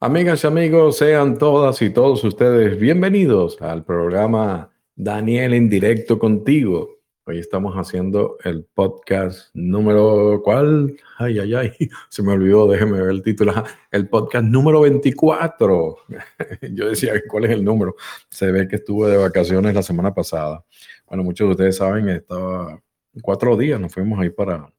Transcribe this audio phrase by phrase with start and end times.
[0.00, 6.98] Amigas y amigos, sean todas y todos ustedes bienvenidos al programa Daniel en directo contigo.
[7.24, 10.96] Hoy estamos haciendo el podcast número, ¿cuál?
[11.16, 11.72] Ay, ay, ay,
[12.10, 13.54] se me olvidó, déjeme ver el título.
[13.90, 15.96] El podcast número 24.
[16.72, 17.94] Yo decía, ¿cuál es el número?
[18.28, 20.64] Se ve que estuve de vacaciones la semana pasada.
[21.06, 22.78] Bueno, muchos de ustedes saben, estaba
[23.22, 24.70] cuatro días, nos fuimos ahí para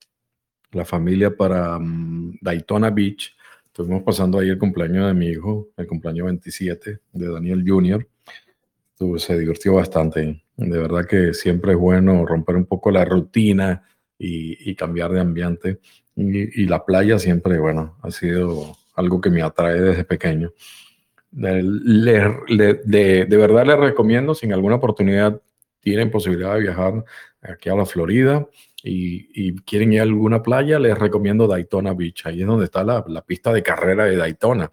[0.71, 3.36] la familia, para um, Daytona Beach
[3.76, 8.08] Estuvimos pasando ahí el cumpleaños de mi hijo, el cumpleaños 27 de Daniel Jr.
[9.18, 10.45] se divirtió bastante.
[10.55, 13.84] De verdad que siempre es bueno romper un poco la rutina
[14.18, 15.82] y, cambiar de ambiente.
[16.16, 20.54] Y, la playa siempre, bueno, ha sido algo que me atrae desde pequeño.
[21.32, 25.41] de, de verdad les recomiendo, si en alguna oportunidad
[25.82, 27.04] tienen posibilidad de viajar
[27.41, 28.48] aquí a la Florida,
[28.88, 32.26] y, quieren ir a alguna playa, les recomiendo Daytona Beach.
[32.26, 34.71] Ahí es donde está la, pista de carrera de Daytona,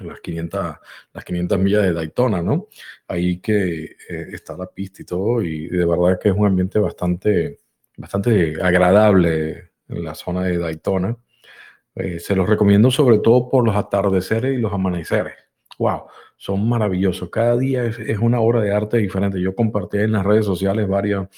[0.00, 0.76] las 500,
[1.14, 2.68] las 500 millas de Daytona, ¿no?
[3.08, 6.78] Ahí que eh, está la pista y todo, y de verdad que es un ambiente
[6.78, 7.58] bastante,
[7.96, 11.16] bastante agradable en la zona de Daytona.
[11.94, 15.34] Eh, se los recomiendo sobre todo por los atardeceres y los amaneceres.
[15.78, 16.04] ¡Wow!
[16.36, 17.30] Son maravillosos.
[17.30, 19.40] Cada día es, es una obra de arte diferente.
[19.40, 21.28] Yo compartí en las redes sociales varias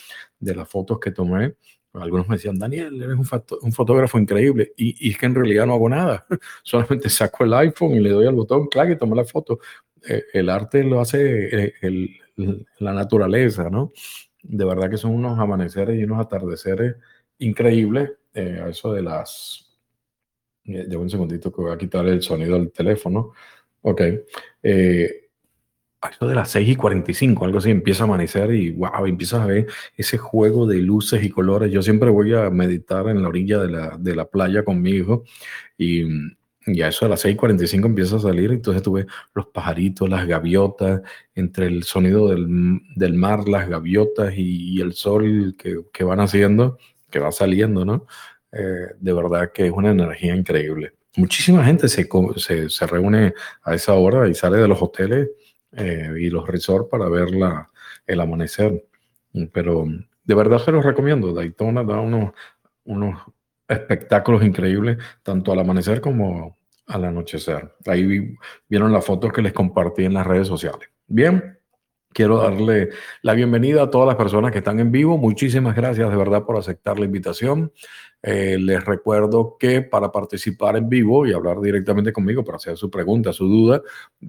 [0.40, 1.54] de las fotos que tomé
[1.94, 4.72] algunos me decían, Daniel, eres un, fotógrafo increíble.
[4.76, 6.26] Y, es que en realidad no hago nada.
[6.62, 9.60] Solamente saco el iPhone y le doy al botón, clac, y tomo la foto.
[10.06, 12.20] Eh, el arte lo hace eh,
[12.78, 13.92] la naturaleza, ¿no?
[14.42, 16.96] De verdad que son unos amaneceres y unos atardeceres
[17.38, 18.10] increíbles.
[18.34, 19.78] Eh, eso de las...
[20.64, 23.32] llevo un segundito que voy a quitar el sonido del teléfono.
[23.82, 24.02] Ok
[26.04, 29.40] a eso de las 6 y 45, algo así, empieza a amanecer y wow, empiezas
[29.40, 29.66] a ver
[29.96, 31.72] ese juego de luces y colores.
[31.72, 34.90] Yo siempre voy a meditar en la orilla de la, de la playa con mi
[34.90, 35.24] hijo
[35.78, 36.04] y,
[36.66, 38.52] y a eso de las 6 y 45 empieza a salir.
[38.52, 41.00] Entonces tú ves los pajaritos, las gaviotas,
[41.34, 46.78] entre el sonido del, del mar, las gaviotas y, el sol que, que, van haciendo,
[47.10, 48.06] que va saliendo, ¿no?
[48.52, 50.92] Eh, de verdad que es una energía increíble.
[51.16, 55.28] Muchísima gente se, se, se reúne a esa hora y sale de los hoteles
[55.76, 57.28] eh, y los resorts para ver
[58.06, 58.86] el amanecer.
[59.52, 59.86] Pero
[60.24, 61.32] de verdad se los recomiendo.
[61.32, 62.32] Daytona da unos,
[62.84, 63.22] unos
[63.68, 67.74] espectáculos increíbles, tanto al amanecer como al anochecer.
[67.86, 68.36] Ahí
[68.68, 70.88] vieron las fotos que les compartí en las redes sociales.
[71.06, 71.58] Bien,
[72.14, 72.90] quiero darle
[73.22, 75.18] la bienvenida a todas las personas que están en vivo.
[75.18, 77.72] Muchísimas gracias de verdad por aceptar la invitación.
[78.22, 82.90] Eh, les recuerdo que para participar en vivo y hablar directamente conmigo para hacer su
[82.90, 83.82] pregunta, su duda,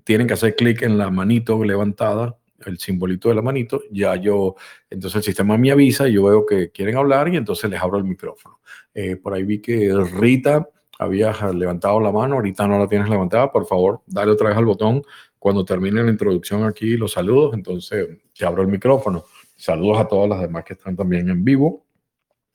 [0.04, 2.36] tienen que hacer clic en la manito levantada,
[2.66, 3.84] el simbolito de la manito.
[3.92, 4.56] Ya yo,
[4.90, 8.04] entonces el sistema me avisa yo veo que quieren hablar y entonces les abro el
[8.04, 8.60] micrófono.
[8.94, 13.52] Eh, por ahí vi que Rita había levantado la mano, ahorita no la tienes levantada,
[13.52, 15.04] por favor, dale otra vez al botón
[15.46, 19.26] cuando termine la introducción aquí, los saludos, entonces te abro el micrófono.
[19.56, 21.86] Saludos a todas las demás que están también en vivo.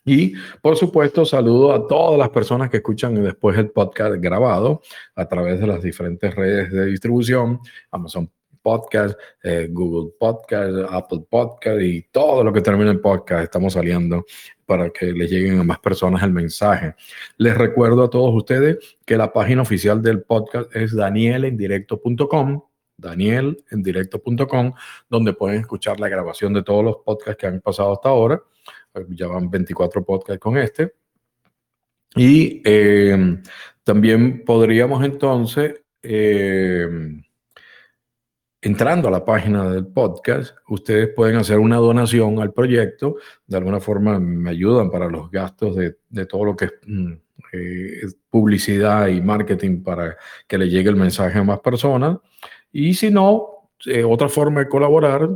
[0.05, 4.83] Y por supuesto, saludo a todas las personas que escuchan después el podcast grabado
[5.15, 7.61] a través de las diferentes redes de distribución,
[7.93, 8.29] Amazon
[8.61, 13.45] Podcast, eh, Google Podcast, Apple Podcast y todo lo que termina en podcast.
[13.45, 14.27] Estamos saliendo
[14.67, 16.97] para que les lleguen a más personas el mensaje.
[17.37, 22.63] Les recuerdo a todos ustedes que la página oficial del podcast es danielendirecto.com
[23.01, 24.73] danielendirecto.com,
[25.09, 28.43] donde pueden escuchar la grabación de todos los podcasts que han pasado hasta ahora
[29.09, 30.95] ya van 24 podcasts con este.
[32.17, 33.39] Y eh,
[33.85, 36.89] también podríamos entonces, eh,
[38.61, 43.17] entrando a la página del podcast, ustedes pueden hacer una donación al proyecto.
[43.47, 47.13] De alguna forma me ayudan para los gastos de, de todo lo que es mm,
[47.53, 50.17] eh, publicidad y marketing para
[50.49, 52.19] que le llegue el mensaje a más personas.
[52.73, 53.69] Y si no,
[54.07, 55.29] otra forma de colaborar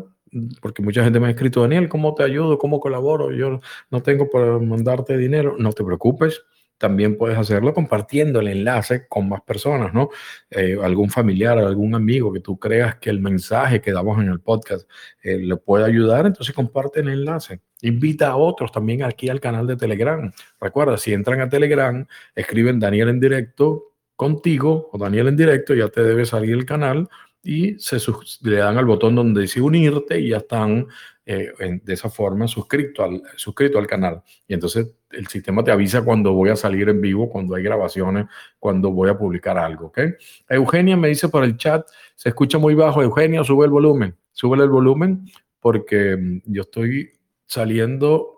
[0.60, 2.58] porque mucha gente me ha escrito, Daniel, ¿cómo te ayudo?
[2.58, 3.32] ¿Cómo colaboro?
[3.32, 5.56] Yo no tengo para mandarte dinero.
[5.58, 6.42] No te preocupes,
[6.78, 10.10] también puedes hacerlo compartiendo el enlace con más personas, ¿no?
[10.50, 14.40] Eh, algún familiar, algún amigo que tú creas que el mensaje que damos en el
[14.40, 14.88] podcast
[15.22, 17.60] eh, le puede ayudar, entonces comparte el enlace.
[17.82, 20.32] Invita a otros también aquí al canal de Telegram.
[20.60, 22.04] Recuerda, si entran a Telegram,
[22.34, 27.08] escriben Daniel en directo contigo o Daniel en directo, ya te debe salir el canal
[27.44, 27.98] y se
[28.42, 30.86] le dan al botón donde dice unirte y ya están
[31.26, 31.52] eh,
[31.82, 34.22] de esa forma suscrito al, suscrito al canal.
[34.48, 38.26] Y entonces el sistema te avisa cuando voy a salir en vivo, cuando hay grabaciones,
[38.58, 39.86] cuando voy a publicar algo.
[39.86, 40.14] ¿okay?
[40.48, 43.02] Eugenia me dice por el chat, se escucha muy bajo.
[43.02, 45.26] Eugenia, sube el volumen, sube el volumen
[45.60, 47.12] porque mm, yo estoy
[47.46, 48.33] saliendo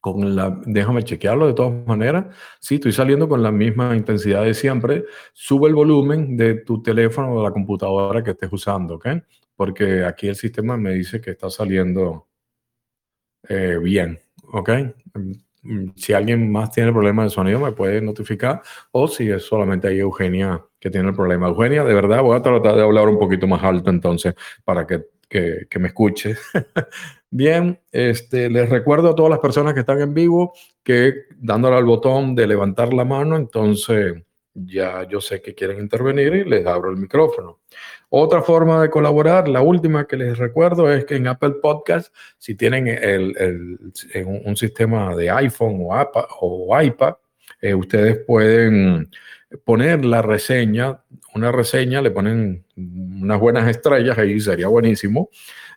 [0.00, 2.26] con la, déjame chequearlo de todas maneras.
[2.58, 5.04] Sí, estoy saliendo con la misma intensidad de siempre.
[5.32, 9.08] Sube el volumen de tu teléfono o de la computadora que estés usando, ¿ok?
[9.54, 12.28] Porque aquí el sistema me dice que está saliendo
[13.48, 14.18] eh, bien,
[14.52, 14.70] ¿ok?
[15.62, 18.62] Mm, si alguien más tiene problemas de sonido, me puede notificar.
[18.92, 21.48] O si es solamente ahí Eugenia que tiene el problema.
[21.48, 25.04] Eugenia, de verdad, voy a tratar de hablar un poquito más alto entonces para que,
[25.30, 26.36] que, me escuche.
[27.30, 31.84] Bien, este, les recuerdo a todas las personas que están en vivo que dándole al
[31.84, 34.14] botón de levantar la mano, entonces
[34.52, 37.60] ya yo sé que quieren intervenir y les abro el micrófono.
[38.08, 42.56] Otra forma de colaborar, la última que les recuerdo es que en Apple Podcast, si
[42.56, 47.14] tienen el, el, un, sistema de iPhone o, iPad, o iPad
[47.62, 49.08] eh, ustedes pueden
[49.64, 51.00] poner la reseña,
[51.34, 55.30] una reseña, le ponen unas buenas estrellas, ahí sería buenísimo.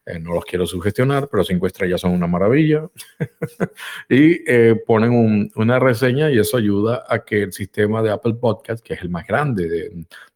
[0.05, 2.89] Eh, no los quiero sugestionar, pero cinco estrellas son una maravilla.
[4.09, 8.83] y eh, ponen una reseña y eso ayuda a que el sistema de Apple Podcast,
[8.83, 9.67] que es el más grande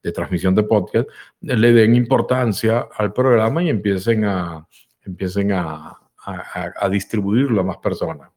[0.02, 1.10] de, transmisión de podcast,
[1.42, 4.66] le den importancia al programa y empiecen a,
[5.04, 8.30] empiecen a, a distribuirlo a más personas.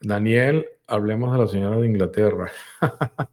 [0.00, 2.50] Daniel, hablemos de la señora de Inglaterra.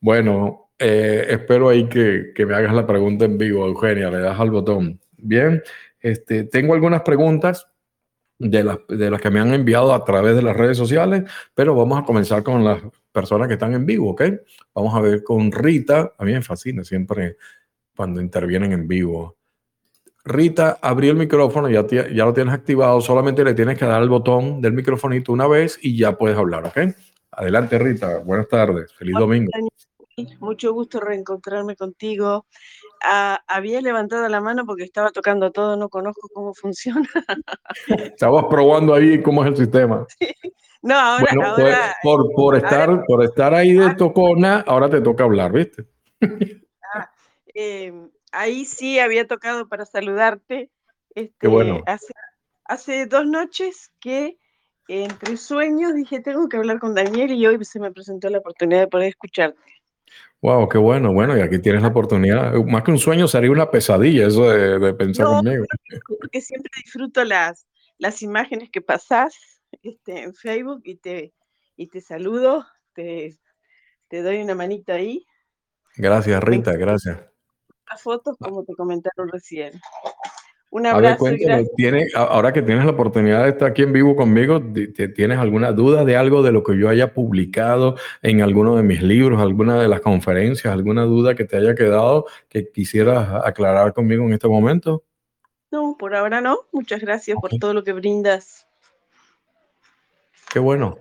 [0.00, 4.38] bueno, eh, espero ahí que, que, me hagas la pregunta en vivo, Eugenia, le das
[4.38, 5.00] al botón.
[5.16, 5.62] Bien,
[6.00, 7.66] este, tengo algunas preguntas
[8.38, 11.24] de las, de las que me han enviado a través de las redes sociales,
[11.54, 12.82] pero vamos a comenzar con las
[13.12, 14.22] personas que están en vivo, ¿ok?
[14.74, 17.36] Vamos a ver con Rita, a mí me fascina siempre
[17.96, 19.36] cuando intervienen en vivo.
[20.24, 24.08] Rita, abrí el micrófono, ya, ya lo tienes activado, solamente le tienes que dar el
[24.08, 26.78] botón del microfonito una vez y ya puedes hablar, ¿ok?
[27.36, 28.18] Adelante, Rita.
[28.18, 28.92] Buenas tardes.
[28.92, 29.50] Feliz domingo.
[30.38, 32.46] Mucho gusto reencontrarme contigo.
[33.02, 37.08] Ah, había levantado la mano porque estaba tocando todo, no conozco cómo funciona.
[37.88, 40.06] Estabas probando ahí cómo es el sistema.
[40.84, 43.96] No, ahora, pues, por, por, estar, por estar ahí de ah.
[43.96, 45.86] tocona, ahora te toca hablar, ¿viste?
[46.92, 47.10] Ah,
[47.54, 50.70] em, ahí sí había tocado para saludarte.
[51.14, 51.80] Este, Qué bueno.
[51.86, 52.12] Hace,
[52.66, 54.36] hace dos noches que
[54.88, 58.80] entre sueños dije, tengo que hablar con Daniel y hoy se me presentó la oportunidad
[58.80, 59.58] de poder escucharte.
[60.44, 61.10] Wow, qué bueno.
[61.10, 62.52] Bueno, y aquí tienes la oportunidad.
[62.66, 65.64] Más que un sueño, sería una pesadilla eso de, pensar conmigo.
[66.20, 69.34] Porque siempre disfruto las, las imágenes que pasás
[69.82, 71.32] este, en Facebook y te,
[71.76, 73.38] y te saludo, te,
[74.08, 75.24] te doy una manita ahí.
[75.96, 77.22] Gracias, Rita, gracias.
[77.88, 79.80] Las fotos, como te comentaron recién.
[80.74, 81.26] Un abrazo.
[81.76, 84.60] ¿tiene, ahora que tienes la oportunidad de estar aquí en vivo conmigo,
[85.14, 89.00] ¿tienes alguna duda de algo de lo que yo haya publicado en alguno de mis
[89.00, 94.24] libros, alguna de las conferencias, alguna duda que te haya quedado que quisieras aclarar conmigo
[94.24, 95.04] en este momento?
[95.70, 96.58] No, por ahora no.
[96.72, 98.66] Muchas gracias por todo lo que brindas.
[100.52, 100.98] Qué bueno.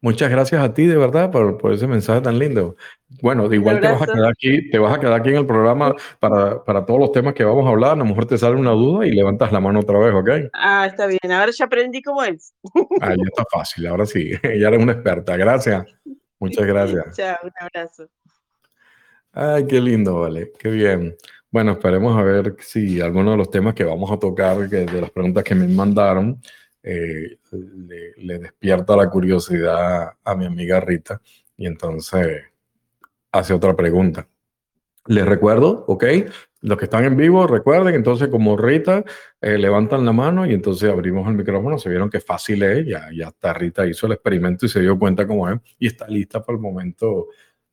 [0.00, 2.76] Muchas gracias a ti, de verdad, por, por ese mensaje tan lindo.
[3.20, 5.92] Bueno, igual te vas a quedar aquí, te vas a quedar aquí en el programa
[6.20, 7.92] para, para, todos los temas que vamos a hablar.
[7.92, 10.50] A lo mejor te sale una duda y levantas la mano otra vez, ¿ok?
[10.52, 11.32] Ah, está bien.
[11.32, 12.54] Ahora ya aprendí cómo es.
[13.00, 13.86] Ah, ya está fácil.
[13.88, 14.30] Ahora sí.
[14.58, 15.36] Ya eres una experta.
[15.36, 15.84] Gracias.
[16.38, 17.16] Muchas gracias.
[17.16, 18.08] Chao, un abrazo.
[19.32, 20.52] Ay, qué lindo, vale.
[20.58, 21.16] Qué bien.
[21.50, 25.00] Bueno, esperemos a ver si alguno de los temas que vamos a tocar, que de
[25.00, 26.40] las preguntas que me mandaron,
[26.90, 27.38] eh,
[28.16, 31.20] le, despierta la curiosidad a mi amiga Rita
[31.54, 32.44] y entonces
[33.30, 34.26] hace otra pregunta.
[35.06, 36.04] Les recuerdo, ¿ok?
[36.62, 39.04] Los que están en vivo, recuerden, entonces como Rita,
[39.42, 43.10] eh, levantan la mano y entonces abrimos el micrófono, se vieron que fácil es, ya,
[43.14, 46.42] ya está Rita hizo el experimento y se dio cuenta cómo es y está lista
[46.42, 47.26] para el momento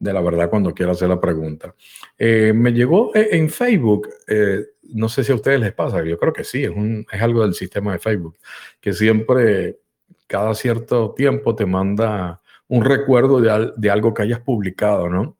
[0.06, 1.76] de la verdad cuando quiera hacer la pregunta.
[2.18, 6.32] Eh, me llegó en Facebook, eh, no sé si a ustedes les pasa, yo creo
[6.32, 8.38] que sí, es, un, es algo del sistema de Facebook,
[8.80, 9.80] que siempre,
[10.28, 15.38] cada cierto tiempo te manda un recuerdo de, de algo que hayas publicado, ¿no?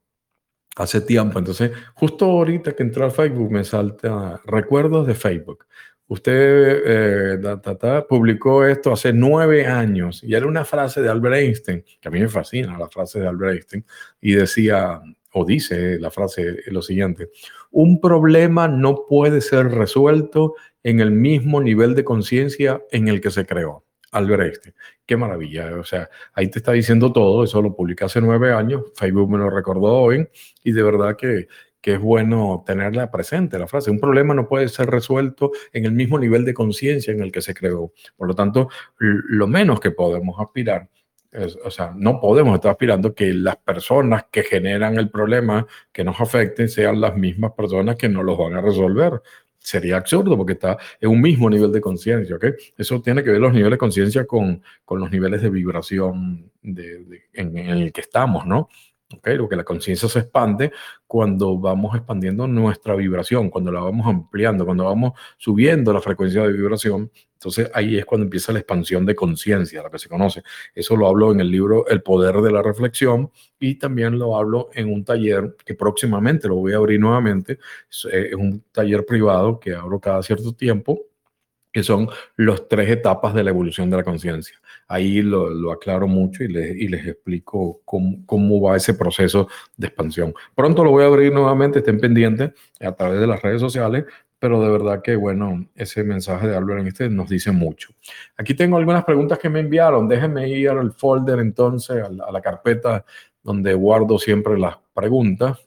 [0.76, 1.38] Hace tiempo.
[1.38, 5.64] Entonces, justo ahorita que entré al Facebook me salta recuerdos de Facebook.
[6.08, 12.08] Usted eh, publicó esto hace nueve años y era una frase de Albert Einstein, que
[12.08, 13.84] a mí me fascina la frase de Albert Einstein,
[14.20, 15.00] y decía,
[15.32, 17.30] o dice la frase lo siguiente,
[17.72, 23.32] un problema no puede ser resuelto en el mismo nivel de conciencia en el que
[23.32, 23.84] se creó.
[24.12, 24.74] Albert Einstein.
[25.04, 25.74] Qué maravilla.
[25.76, 27.44] O sea, ahí te está diciendo todo.
[27.44, 28.84] Eso lo publiqué hace nueve años.
[28.94, 30.26] Facebook me lo recordó hoy.
[30.62, 31.48] Y de verdad que,
[31.86, 33.92] que es bueno tenerla presente, la frase.
[33.92, 37.40] Un problema no puede ser resuelto en el mismo nivel de conciencia en el que
[37.40, 37.92] se creó.
[38.16, 40.88] Por lo tanto, lo menos que podemos aspirar,
[41.64, 46.20] o sea, no podemos estar aspirando que las personas que generan el problema que nos
[46.20, 49.22] afecten sean las mismas personas que no los van a resolver.
[49.60, 52.46] sería absurdo porque está en un mismo nivel de conciencia, ¿ok?
[52.76, 57.58] Eso tiene que ver los niveles de conciencia con, con, los niveles de vibración en,
[57.58, 58.68] el que estamos, ¿no?
[59.18, 60.72] Okay, lo que la conciencia se expande
[61.06, 66.52] cuando vamos expandiendo nuestra vibración, cuando la vamos ampliando, cuando vamos subiendo la frecuencia de
[66.52, 67.10] vibración.
[67.34, 70.42] Entonces ahí es cuando empieza la expansión de conciencia, la que se conoce.
[70.74, 74.70] Eso lo hablo en el libro El Poder de la Reflexión y también lo hablo
[74.72, 77.58] en un taller que próximamente lo voy a abrir nuevamente.
[77.90, 81.00] Es, es un taller privado que abro cada cierto tiempo
[81.76, 84.58] que son las tres etapas de la evolución de la conciencia.
[84.88, 89.48] Ahí lo, lo, aclaro mucho y les, y les explico cómo, cómo, va ese proceso
[89.76, 90.32] de expansión.
[90.54, 94.04] Pronto lo voy a abrir nuevamente, estén pendientes a través de las redes sociales,
[94.38, 97.90] pero de verdad que, bueno, ese mensaje de Albert este nos dice mucho.
[98.36, 100.06] Aquí tengo algunas preguntas que me enviaron.
[100.06, 103.04] Déjenme ir al folder entonces, a la, a la carpeta
[103.46, 105.58] donde guardo siempre las preguntas.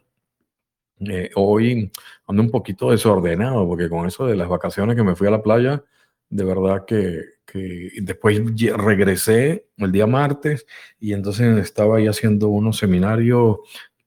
[0.99, 1.89] Eh, hoy
[2.27, 5.41] ando un poquito desordenado porque con eso de las vacaciones que me fui a la
[5.41, 5.81] playa,
[6.29, 8.41] de verdad que, que, después
[8.77, 10.65] regresé el día martes
[10.99, 13.57] y entonces estaba ahí haciendo unos seminarios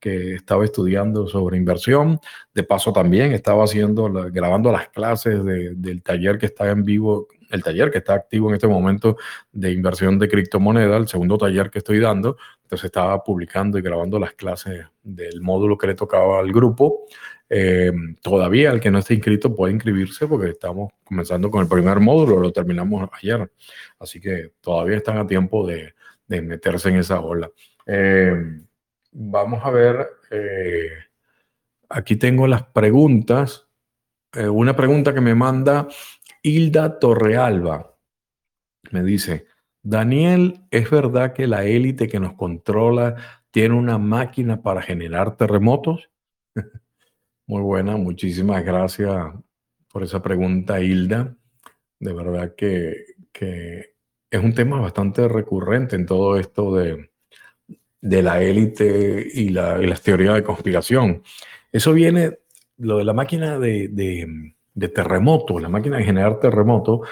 [0.03, 2.19] que estaba estudiando sobre inversión.
[2.53, 7.29] De paso también estaba haciendo, grabando las clases de, del taller que está en vivo,
[7.51, 9.17] el taller que está activo en este momento
[9.53, 12.37] de inversión de criptomoneda, el segundo taller que estoy dando.
[12.65, 17.07] Entonces estaba publicando y grabando las clases del módulo que le tocaba al grupo.
[17.55, 17.93] Eh,
[18.23, 22.41] todavía el que no esté inscrito puede inscribirse porque estamos comenzando con el primer módulo,
[22.41, 23.53] lo terminamos ayer,
[23.99, 25.93] así que todavía están a tiempo de,
[26.27, 27.51] de meterse en esa ola.
[27.87, 28.35] Eh,
[29.13, 30.93] vamos a ver, eh,
[31.89, 33.69] aquí tengo las preguntas.
[34.33, 35.89] Eh, una pregunta que me manda
[36.43, 37.97] Hilda Torrealba.
[38.91, 39.47] Me dice,
[39.83, 43.17] Daniel, ¿es verdad que la élite que nos controla
[43.51, 46.11] tiene una máquina para generar terremotos?
[47.47, 49.13] Muy buena, muchísimas gracias
[49.93, 51.37] por esa pregunta, Hilda.
[51.99, 53.95] De verdad que, que
[54.31, 57.11] es un tema bastante recurrente en todo esto de,
[58.01, 61.23] de la élite y, la, y, las teorías de conspiración.
[61.73, 62.39] Eso viene,
[62.79, 67.03] lo de la máquina de, de, de terremoto, la máquina de generar terremoto,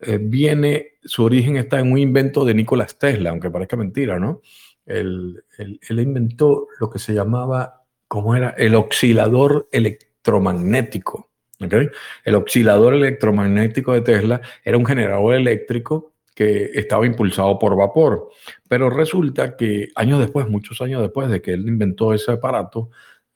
[0.00, 4.42] eh, viene, su origen está en un invento de Nikola Tesla, aunque parezca mentira, ¿no?
[4.86, 7.77] Él, él, él inventó lo que se llamaba
[8.08, 8.50] ¿cómo era?
[8.58, 11.30] El oscilador electromagnético.
[11.60, 11.88] ¿okay?
[12.24, 18.30] El oscilador electromagnético de Tesla era un generador eléctrico que estaba impulsado por vapor.
[18.68, 22.90] Pero resulta que años después, muchos años después de que él inventó ese aparato,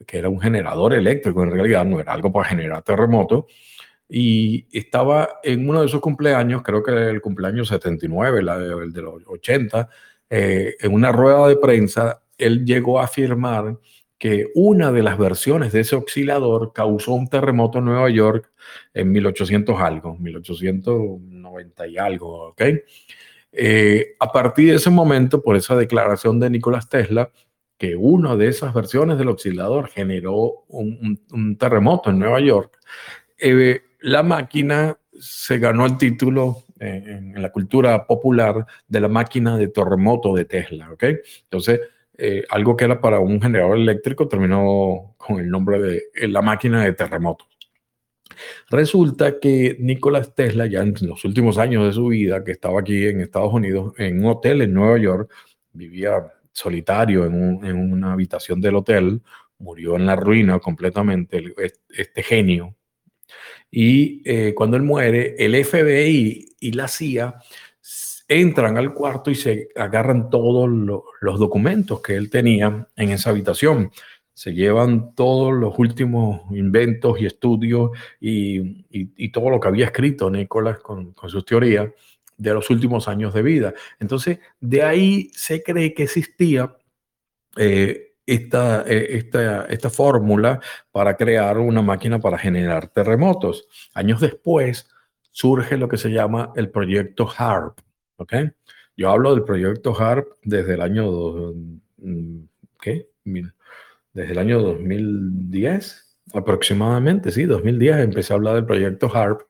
[0.07, 3.45] que era un generador eléctrico, en realidad no era algo para generar terremotos,
[4.09, 8.93] y estaba en uno de sus cumpleaños, creo que el cumpleaños 79, la de, el
[8.93, 9.89] de los 80,
[10.29, 13.79] eh, en una rueda de prensa, él llegó a afirmar
[14.23, 18.53] que una de las versiones de ese oscilador causó un terremoto en Nueva York
[18.95, 22.63] en 1800 algo, 1890 y algo, ¿ok?
[23.51, 27.33] Eh, a partir de ese momento, por esa declaración de Nicolás Tesla,
[27.77, 32.79] que una de esas versiones del oscilador generó un, terremoto en Nueva York,
[33.41, 39.57] eh, la máquina se ganó el título en, en la cultura popular de la máquina
[39.57, 41.07] de terremoto de Tesla, ¿ok?
[41.43, 41.81] Entonces,
[42.19, 46.43] eh, algo que era para un generador eléctrico terminó con el nombre de eh, la
[46.43, 47.49] máquina de terremotos.
[48.71, 53.07] Resulta que Nikola Tesla, ya en los últimos años de su vida, que estaba aquí
[53.07, 55.33] en Estados Unidos, en un hotel en Nueva York,
[55.73, 59.23] vivía solitario en, un, una habitación del hotel,
[59.59, 61.43] murió en la ruina completamente,
[61.89, 62.77] este genio.
[63.71, 67.37] Y eh, cuando él muere, el FBI y la CIA
[68.41, 73.31] entran al cuarto y se agarran todos lo, los documentos que él tenía en esa
[73.31, 73.91] habitación.
[74.35, 78.59] Se llevan todos los últimos inventos y estudios y,
[78.91, 81.91] y, y todo lo que había escrito Nicolás con, con sus teorías
[82.37, 83.75] de los últimos años de vida.
[84.01, 86.75] Entonces, de ahí se cree que existía
[87.57, 90.61] eh, esta, eh, esta, esta fórmula
[90.91, 93.69] para crear una máquina para generar terremotos.
[93.95, 94.89] Años después
[95.31, 97.79] surge lo que se llama el proyecto HARP,
[98.17, 98.35] ¿ok?
[98.97, 101.11] Yo hablo del proyecto HARP desde el año,
[102.81, 103.09] ¿qué?
[103.25, 109.43] Desde el año 2010 aproximadamente, sí, 2010 empecé a hablar del proyecto HARP.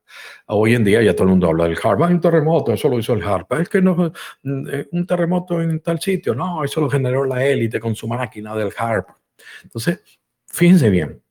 [0.47, 2.03] Hoy en día ya todo el mundo habla del HARP.
[2.03, 3.53] Hay un terremoto, eso lo hizo el HARP.
[3.61, 4.13] Es que no,
[4.45, 8.55] eh, un terremoto en tal sitio, no, eso lo generó la élite con su máquina
[8.57, 9.09] del HARP.
[9.65, 10.01] Entonces,
[10.47, 11.23] fíjense bien,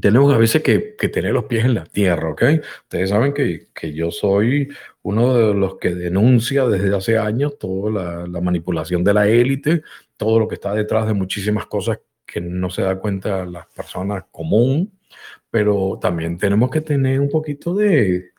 [0.00, 2.42] tenemos a veces que, que, tener los pies en la tierra, ¿ok?
[2.84, 4.68] Ustedes saben que, que, yo soy
[5.08, 9.82] uno de los que denuncia desde hace años toda la, la manipulación de la élite,
[10.16, 14.24] todo lo que está detrás de muchísimas cosas que no se da cuenta las personas
[14.30, 14.92] común,
[15.50, 18.32] pero también tenemos que tener un poquito de,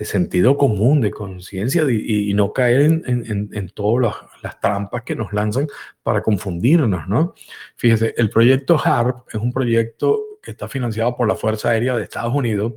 [0.00, 5.66] sentido común, de conciencia y, no caer en, todas las, trampas que nos lanzan
[6.02, 7.34] para confundirnos, ¿no?
[7.76, 12.04] Fíjese, el proyecto HARP es un proyecto que está financiado por la Fuerza Aérea de
[12.04, 12.74] Estados Unidos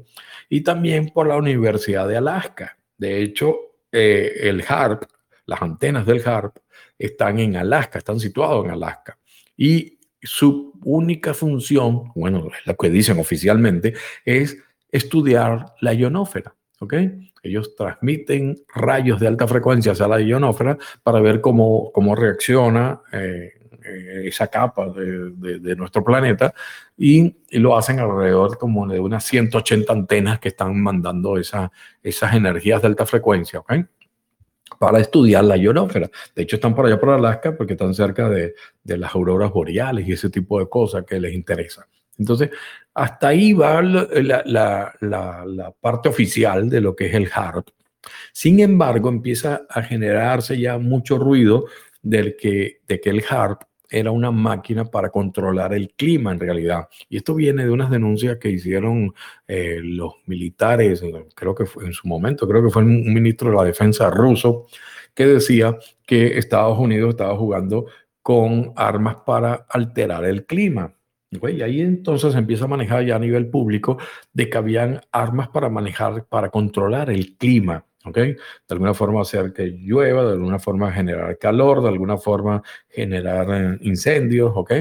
[0.49, 2.78] y también por la Universidad de Alaska.
[2.99, 3.57] De hecho,
[3.91, 5.03] eh, el HARP,
[5.47, 6.57] las antenas del HARP,
[6.97, 9.17] están en Alaska, están situados en Alaska.
[9.57, 14.57] Y su única función, bueno, es lo que dicen oficialmente, es
[14.91, 16.53] estudiar la ionósfera.
[16.79, 16.93] ¿ok?
[17.41, 23.53] Ellos transmiten rayos de alta frecuencia hacia la ionósfera para ver cómo, cómo reacciona eh,
[23.89, 26.53] eh, esa capa de, nuestro planeta
[26.97, 31.71] y, lo hacen alrededor como de unas 180 antenas que están mandando esa,
[32.03, 33.61] esas energías de alta frecuencia.
[34.77, 36.09] Para estudiar la ionósfera.
[36.35, 38.53] De hecho, están por allá por Alaska porque están cerca de,
[38.83, 41.87] de las auroras boreales y ese tipo de cosas que les interesa.
[42.19, 42.51] Entonces,
[42.93, 47.69] hasta ahí va la, parte oficial de lo que es el HARP.
[48.33, 51.65] Sin embargo, empieza a generarse ya mucho ruido
[52.01, 56.87] del que, de que el HARP era una máquina para controlar el clima en realidad.
[57.09, 59.13] Y esto viene de unas denuncias que hicieron
[59.47, 61.03] eh, los militares,
[61.35, 64.67] creo que fue en su momento, creo que fue un ministro de la defensa ruso,
[65.13, 67.87] que decía que Estados Unidos estaba jugando
[68.21, 70.93] con armas para alterar el clima.
[71.31, 73.97] Y ahí entonces empieza a manejar ya a nivel público
[74.33, 77.85] de que habían armas para manejar, para controlar el clima.
[78.05, 78.15] ¿Ok?
[78.15, 78.37] De
[78.69, 83.77] alguna forma hacer que llueva, de alguna forma generar calor, de alguna forma generar eh,
[83.81, 84.73] incendios, ¿ok?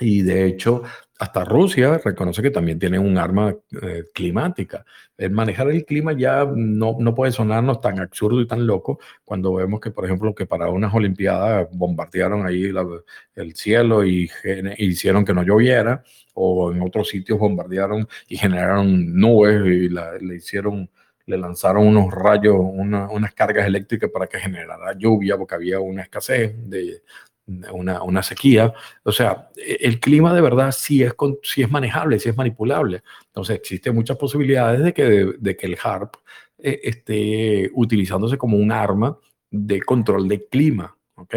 [0.00, 0.82] Y de hecho,
[1.18, 4.84] hasta Rusia reconoce que también tiene un arma eh, climática.
[5.16, 9.54] El manejar el clima ya no, no, puede sonarnos tan absurdo y tan loco cuando
[9.54, 12.72] vemos que, por ejemplo, que para unas Olimpiadas bombardearon ahí
[13.36, 14.28] el cielo y,
[14.78, 16.02] hicieron que no lloviera,
[16.34, 20.90] o en otros sitios bombardearon y generaron nubes y le hicieron
[21.26, 26.54] le lanzaron unos rayos, unas cargas eléctricas para que generara lluvia, porque había una escasez
[26.68, 27.02] de,
[27.46, 28.72] una, una, sequía.
[29.02, 33.02] O sea, e, el clima de verdad sí es, sí es manejable, sí es manipulable.
[33.26, 36.16] Entonces, existen muchas posibilidades de que, de, que el HARP
[36.58, 39.18] eh, esté utilizándose como un arma
[39.50, 40.96] de control de clima.
[41.16, 41.34] ¿Ok?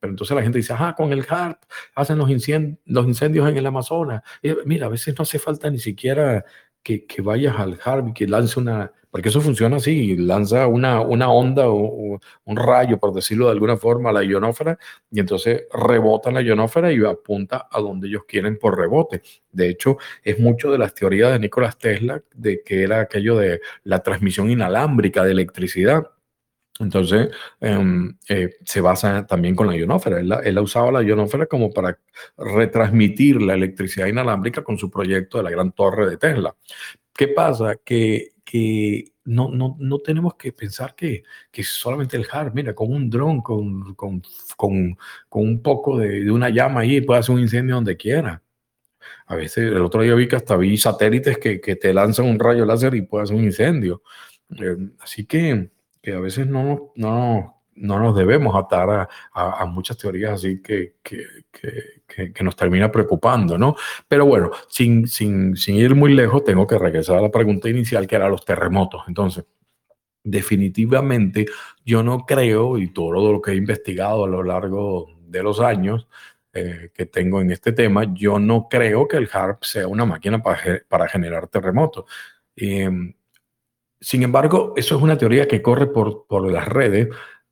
[0.00, 1.62] Pero entonces la gente dice, ah, con el HARP
[1.94, 4.22] hacen los incendios, los incendios en el Amazonas.
[4.64, 6.44] mira, a veces no hace falta ni siquiera
[6.82, 11.00] que, que vayas al HARP y que lance una, porque eso funciona así, lanza una,
[11.00, 14.78] una onda o, un rayo, por decirlo de alguna forma, a la ionósfera
[15.10, 19.22] y entonces rebota la ionósfera y apunta a donde ellos quieren por rebote.
[19.50, 23.60] De hecho, es mucho de las teorías de Nikola Tesla de que era aquello de
[23.84, 26.08] la transmisión inalámbrica de electricidad.
[26.80, 27.28] Entonces,
[27.60, 30.20] em, eh, se basa también con la ionósfera.
[30.20, 31.98] Él, él, ha usado la ionósfera como para
[32.36, 36.54] retransmitir la electricidad inalámbrica con su proyecto de la gran torre de Tesla.
[37.14, 37.76] ¿Qué pasa?
[37.84, 42.92] Que que no, no, no tenemos que pensar que, que solamente el HARP, mira, con
[42.92, 44.20] un dron, con, con,
[44.56, 48.42] con, con un poco de, de, una llama ahí, puede hacer un incendio donde quiera.
[49.26, 52.40] A veces, el otro día vi que hasta vi satélites que, que te lanzan un
[52.40, 54.02] rayo láser y puede hacer un incendio.
[54.58, 55.70] Eh, así que,
[56.02, 61.24] que, a veces no, no, no nos debemos atar a, muchas teorías así que, que,
[62.32, 63.76] que, nos termina preocupando, ¿no?
[64.08, 68.06] Pero bueno, sin, sin, sin ir muy lejos, tengo que regresar a la pregunta inicial,
[68.06, 69.02] que era los terremotos.
[69.08, 69.44] Entonces,
[70.22, 71.46] definitivamente
[71.84, 76.08] yo no creo, y todo lo que he investigado a lo largo de los años
[76.52, 80.42] eh, que tengo en este tema, yo no creo que el HARP sea una máquina
[80.42, 82.04] para, para generar terremotos.
[82.56, 83.14] Em,
[84.00, 87.08] sin embargo, eso es una teoría que corre por, por las redes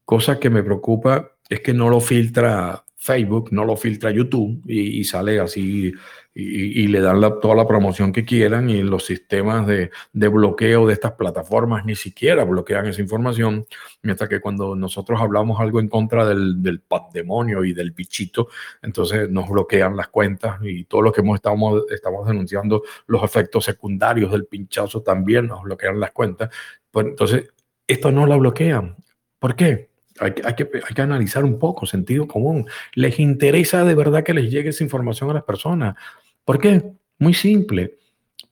[0.09, 5.03] Cosa que me preocupa es que no lo filtra Facebook, no lo filtra YouTube y,
[5.05, 5.90] sale así
[6.35, 11.12] y, le dan toda la promoción que quieran y los sistemas de, bloqueo de estas
[11.12, 13.66] plataformas ni siquiera bloquean esa información,
[14.03, 16.83] mientras que cuando nosotros hablamos algo en contra del, del
[17.14, 18.49] demonio y del bichito,
[18.83, 23.64] entonces nos bloquean las cuentas y todo lo que hemos estamos, estamos denunciando, los efectos
[23.64, 26.51] secundarios del pinchazo también nos bloquean las cuentas.
[26.90, 27.49] Pues entonces,
[27.87, 28.97] esto no la bloquean.
[29.38, 29.88] ¿Por qué?
[30.20, 30.54] Hay, que, hay,
[30.94, 32.66] que, analizar un poco, sentido común.
[32.94, 35.96] ¿Les interesa de verdad que les llegue esa información a las personas?
[36.44, 36.83] ¿Por qué?
[37.18, 37.98] Muy simple.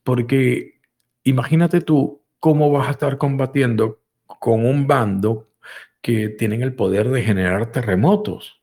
[0.03, 0.79] Porque
[1.23, 5.49] imagínate tú cómo vas a estar combatiendo con un bando
[6.01, 8.61] que tienen el poder de generar terremotos.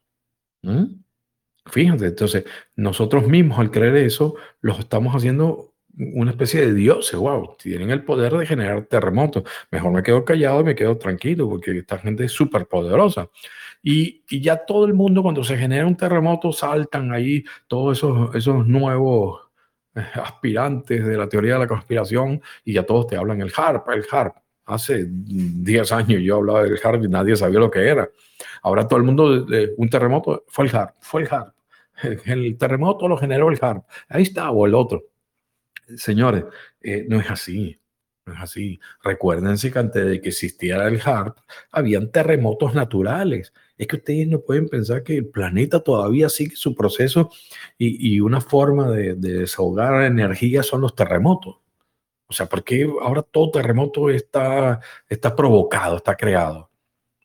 [1.66, 2.44] Fíjate, entonces
[2.76, 8.04] nosotros mismos al creer eso, los estamos haciendo una especie de dioses, wow, tienen el
[8.04, 9.44] poder de generar terremotos.
[9.70, 13.28] Mejor me quedo callado y me quedo tranquilo porque esta gente es súper poderosa.
[13.82, 18.34] Y, y, ya todo el mundo cuando se genera un terremoto saltan ahí todos esos,
[18.34, 19.42] esos nuevos
[19.94, 23.88] eh, aspirantes de la teoría de la conspiración y ya todos te hablan el HARP,
[23.90, 24.36] el HARP.
[24.66, 28.08] Hace 10 años yo hablaba del HARP y nadie sabía lo que era.
[28.62, 31.54] Ahora todo el mundo, de, un terremoto, fue el HARP, fue el HARP.
[32.26, 33.84] El, terremoto lo generó el HARP.
[34.08, 35.04] Ahí está, o el otro.
[35.96, 36.44] Señores,
[36.80, 37.80] eh, no es así.
[38.26, 38.80] No es así.
[39.02, 41.36] Recuérdense que antes de que existiera el HARP,
[41.70, 43.52] habían terremotos naturales.
[43.76, 47.30] Es que ustedes no pueden pensar que el planeta todavía sigue su proceso
[47.76, 51.56] y, y una forma de, de, desahogar energía son los terremotos.
[52.26, 56.70] O sea, porque ahora todo terremoto está, está provocado, está creado.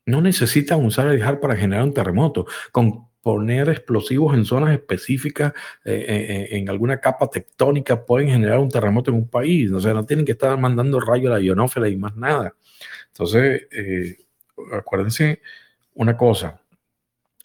[0.06, 2.46] No necesitan usar el HARP para generar un terremoto.
[2.72, 5.52] Con poner explosivos en zonas específicas,
[5.84, 9.70] eh, eh, eh, en alguna capa tectónica, pueden generar un terremoto en un país.
[9.72, 12.54] O sea, no tienen que estar mandando rayos a la ionósfera y más nada.
[13.08, 13.66] Entonces,
[14.72, 15.42] acuérdense
[15.94, 16.60] una cosa,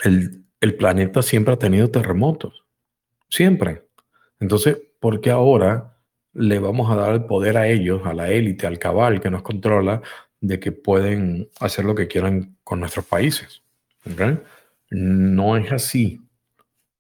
[0.04, 2.64] el, el planeta siempre ha tenido terremotos,
[3.30, 3.84] siempre.
[4.40, 5.98] Entonces, ¿por qué ahora
[6.34, 9.42] le vamos a dar el poder a ellos, a la élite, al cabal que nos
[9.42, 10.02] controla,
[10.40, 13.64] de que pueden hacer lo que quieran con nuestros países?
[14.12, 14.38] ¿Okay?
[14.96, 16.22] No es así.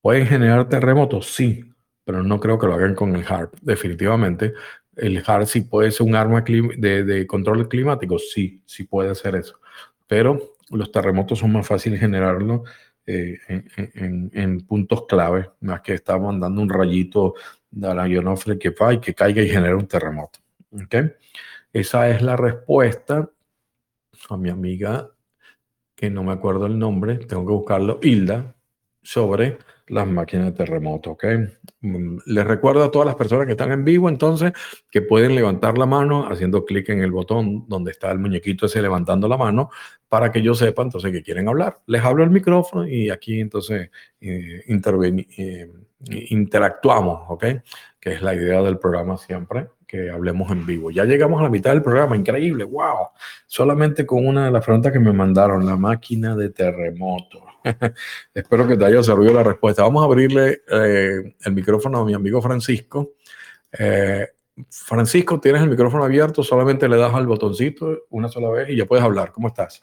[0.01, 1.33] ¿Pueden generar terremotos?
[1.33, 1.63] Sí,
[2.03, 3.55] pero no creo que lo hagan con el HARP.
[3.61, 4.53] Definitivamente,
[4.97, 8.19] el HARP sí puede ser un arma de, control climático.
[8.19, 9.59] Sí, sí puede hacer eso.
[10.07, 12.65] Pero los terremotos son más fáciles generarlo
[13.05, 17.35] eh, en, puntos clave, más que estar mandando un rayito
[17.71, 20.39] de la ionósfera que, que caiga y genere un terremoto.
[20.83, 21.13] ¿Okay?
[21.71, 23.29] Esa es la respuesta
[24.29, 25.09] a mi amiga
[25.95, 28.55] que no me acuerdo el nombre, tengo que buscarlo, Hilda,
[29.01, 31.25] sobre las máquinas de terremoto, ¿ok?
[31.81, 34.51] Mm, les recuerdo a todas las personas que están en vivo, entonces,
[34.89, 38.81] que pueden levantar la mano haciendo clic en el botón donde está el muñequito ese
[38.81, 39.69] levantando la mano,
[40.09, 41.81] para que yo sepa, entonces, que quieren hablar.
[41.85, 45.69] Les hablo el micrófono y aquí, entonces, eh, eh,
[46.29, 47.45] interactuamos, ¿ok?
[47.99, 50.91] Que es la idea del programa siempre que hablemos en vivo.
[50.91, 53.07] Ya llegamos a la mitad del programa, increíble, wow.
[53.47, 57.45] Solamente con una de las preguntas que me mandaron, la máquina de terremoto.
[58.33, 59.83] Espero que te haya servido la respuesta.
[59.83, 63.13] Vamos a abrirle eh, el micrófono a mi amigo Francisco.
[63.77, 64.27] Eh,
[64.69, 68.85] Francisco, tienes el micrófono abierto, solamente le das al botoncito una sola vez y ya
[68.85, 69.31] puedes hablar.
[69.31, 69.79] ¿Cómo estás?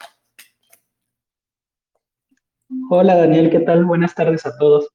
[2.89, 3.85] Hola Daniel, ¿qué tal?
[3.85, 4.89] Buenas tardes a todos.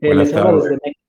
[0.00, 0.64] Eh, Buenas tardes.
[0.64, 1.02] Desde México.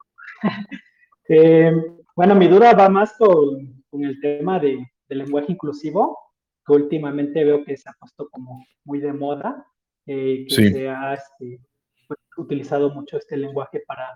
[2.16, 4.78] Bueno, mi duda va más con, con el tema de,
[5.10, 6.18] del lenguaje inclusivo,
[6.66, 9.66] que últimamente veo que se ha puesto como muy de moda,
[10.06, 10.72] eh, que Sí.
[10.72, 11.60] se ha este,
[12.08, 14.10] pues, utilizado mucho este lenguaje para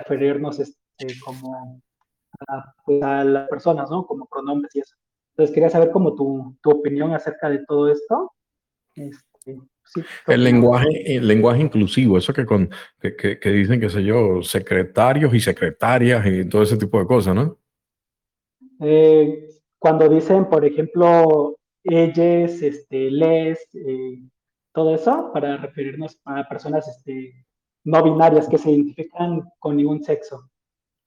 [0.00, 0.74] referirnos este,
[1.24, 1.80] como
[2.48, 4.06] a, pues, a las personas, ¿no?
[4.06, 4.94] Como pronombres y eso.
[5.32, 8.32] Entonces quería saber como tu, tu opinión acerca de todo esto.
[8.94, 9.33] Este,
[9.84, 12.70] sí, ¿qué El lenguaje, el lenguaje inclusivo, eso que, con,
[13.00, 17.06] que, que, que dicen, qué sé yo, secretarios y secretarias y todo ese tipo de
[17.06, 17.58] cosas, ¿no?
[18.80, 24.18] Eh, cuando dicen, por ejemplo, ellas, este, les, eh,
[24.72, 27.46] todo eso, para referirnos a personas este,
[27.84, 30.50] no binarias que se identifican con ningún sexo.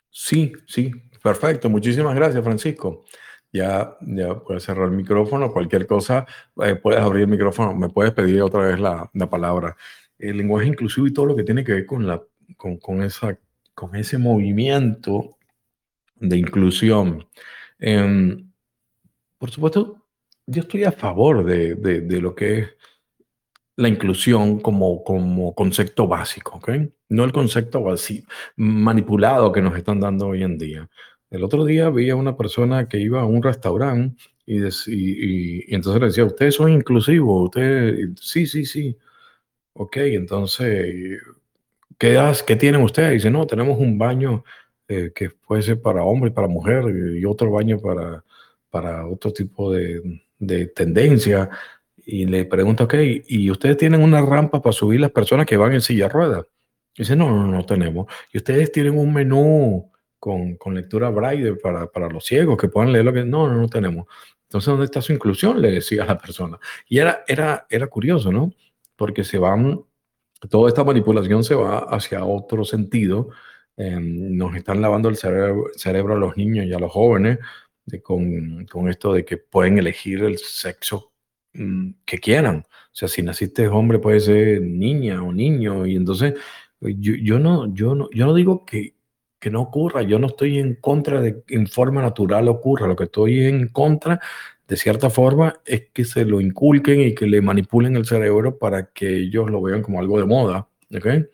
[0.10, 1.70] Sí, sí, perfecto.
[1.70, 3.04] Muchísimas gracias, Francisco.
[3.52, 3.98] Ya,
[4.46, 6.26] puedes cerrar el micrófono, cualquier cosa,
[6.64, 9.76] eh, puedes abrir el micrófono, me puedes pedir otra vez la, la palabra.
[10.20, 12.22] El lenguaje inclusivo y todo lo que tiene que ver con, la,
[12.58, 13.38] con, con, esa,
[13.74, 15.38] con ese movimiento
[16.16, 17.28] de inclusión.
[17.80, 18.52] Em,
[19.38, 20.06] por supuesto,
[20.46, 22.78] yo estoy a favor de, de, de lo que es
[23.78, 26.72] la inclusión como, como concepto básico, ¿ok?
[27.10, 30.90] No el concepto así manipulado que nos están dando hoy en día.
[31.30, 35.74] El otro día vi a una persona que iba a un restaurante y, dec- y-
[35.76, 38.98] entonces le decía, ustedes son inclusivos, ustedes, sí, sí, sí.
[39.74, 41.22] Ok, entonces,
[41.98, 43.14] ¿qué, has- qué tienen ustedes?
[43.14, 44.44] Dice, no, tenemos un baño
[44.88, 46.86] eh, que puede ser para hombre y para mujer
[47.18, 48.24] y otro baño para,
[48.70, 51.50] para otro tipo de, de tendencia.
[52.06, 52.96] Y le pregunto, ok,
[53.28, 56.46] ¿y ustedes tienen una rampa para subir las personas que van en silla de ruedas?
[56.98, 58.08] Dice, no, no, no tenemos.
[58.34, 62.92] ¿Y ustedes tienen un menú con, con lectura braille para, para los ciegos que puedan
[62.92, 63.24] leer lo que...
[63.24, 64.08] No, no, no tenemos.
[64.44, 65.62] Entonces, ¿dónde está su inclusión?
[65.62, 66.58] Le decía la persona.
[66.88, 68.54] Y era, era, era curioso, ¿no?
[68.96, 69.84] Porque se van,
[70.50, 73.30] toda esta manipulación se va hacia otro sentido.
[73.76, 77.40] Eh, nos están lavando el cerebro, cerebro a los niños y a los jóvenes
[78.04, 81.14] con, con esto de que pueden elegir el sexo
[81.54, 82.66] mm, que quieran.
[82.68, 85.86] O sea, si naciste hombre, puede ser niña o niño.
[85.86, 86.34] Y entonces,
[86.82, 88.96] yo, yo, no, yo, no, yo no digo que,
[89.40, 90.02] que no ocurra.
[90.02, 92.88] Yo no estoy en contra de que en forma natural ocurra.
[92.88, 94.20] Lo que estoy en contra,
[94.68, 98.88] de cierta forma, es que se lo inculquen y que le manipulen el cerebro para
[98.88, 100.68] que ellos lo vean como algo de moda.
[100.96, 101.26] ¿okay?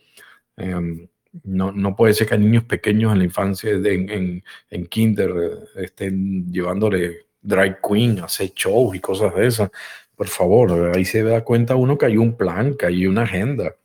[0.58, 1.08] Em,
[1.44, 5.32] no, no, puede ser que niños pequeños en la infancia, en, en, en kinder,
[5.76, 9.72] estén llevándole drag queen, hacer shows y cosas de esas.
[10.16, 13.76] Por favor, ahí se da cuenta uno que hay un plan, que hay una agenda.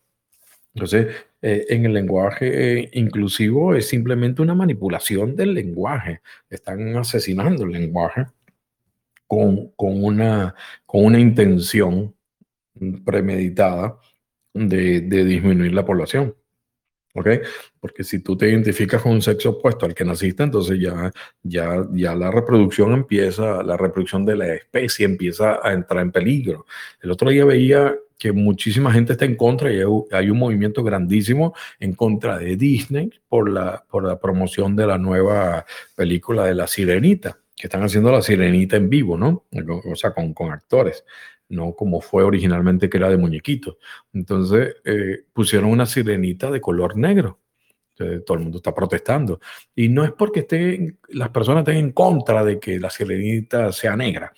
[0.75, 1.09] Entonces,
[1.41, 6.21] eh, en el lenguaje eh, inclusivo es simplemente una manipulación del lenguaje.
[6.51, 8.27] Están asesinando el lenguaje
[9.27, 10.55] con, con, una,
[10.87, 12.15] con una intención
[13.05, 13.99] premeditada
[14.55, 16.35] de, de disminuir la población.
[17.15, 17.29] ¿ok?
[17.81, 21.87] Porque si tú te identificas con un sexo opuesto al que naciste, entonces ya, ya,
[21.93, 26.67] ya la reproducción empieza, la reproducción de la especie empieza a entrar en peligro.
[27.01, 31.55] El otro día veía que muchísima gente está en contra y hay un movimiento grandísimo
[31.79, 36.67] en contra de Disney por la, por la promoción de la nueva película de La
[36.67, 39.45] Sirenita, que están haciendo La Sirenita en vivo, ¿no?
[39.91, 41.05] O sea, con, con actores
[41.49, 43.79] no como fue originalmente que era de muñequito.
[44.13, 47.41] Entonces eh, pusieron una sirenita de color negro.
[47.97, 49.41] todo el mundo está protestando.
[49.75, 53.97] Y no es porque estén, las personas estén en contra de que la sirenita sea
[53.97, 54.33] negra,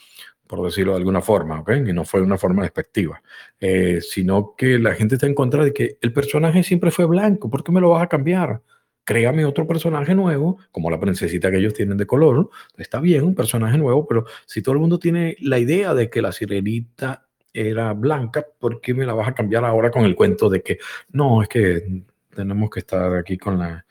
[0.51, 1.71] por decirlo de alguna forma, ¿ok?
[1.87, 3.23] Y no fue una forma despectiva,
[3.61, 7.49] eh, sino que la gente está en contra de que el personaje siempre fue blanco,
[7.49, 8.61] ¿por qué me lo vas a cambiar?
[9.03, 13.35] créame otro personaje nuevo, como la princesita que ellos tienen de color, está bien, un
[13.35, 17.93] personaje nuevo, pero si todo el mundo tiene la idea de que la sirenita era
[17.93, 20.79] blanca, ¿por qué me la vas a cambiar ahora con el cuento de que
[21.11, 23.85] no, es que tenemos que estar aquí con la,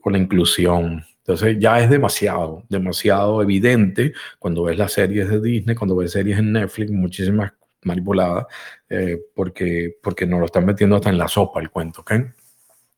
[0.00, 1.04] con la inclusión?
[1.24, 6.38] Entonces ya es demasiado, demasiado evidente cuando ves las series de Disney, cuando ves series
[6.38, 7.52] en Netflix, muchísimas
[7.84, 8.46] manipuladas,
[8.88, 12.12] eh, porque, porque nos lo están metiendo hasta en la sopa el cuento, ¿ok?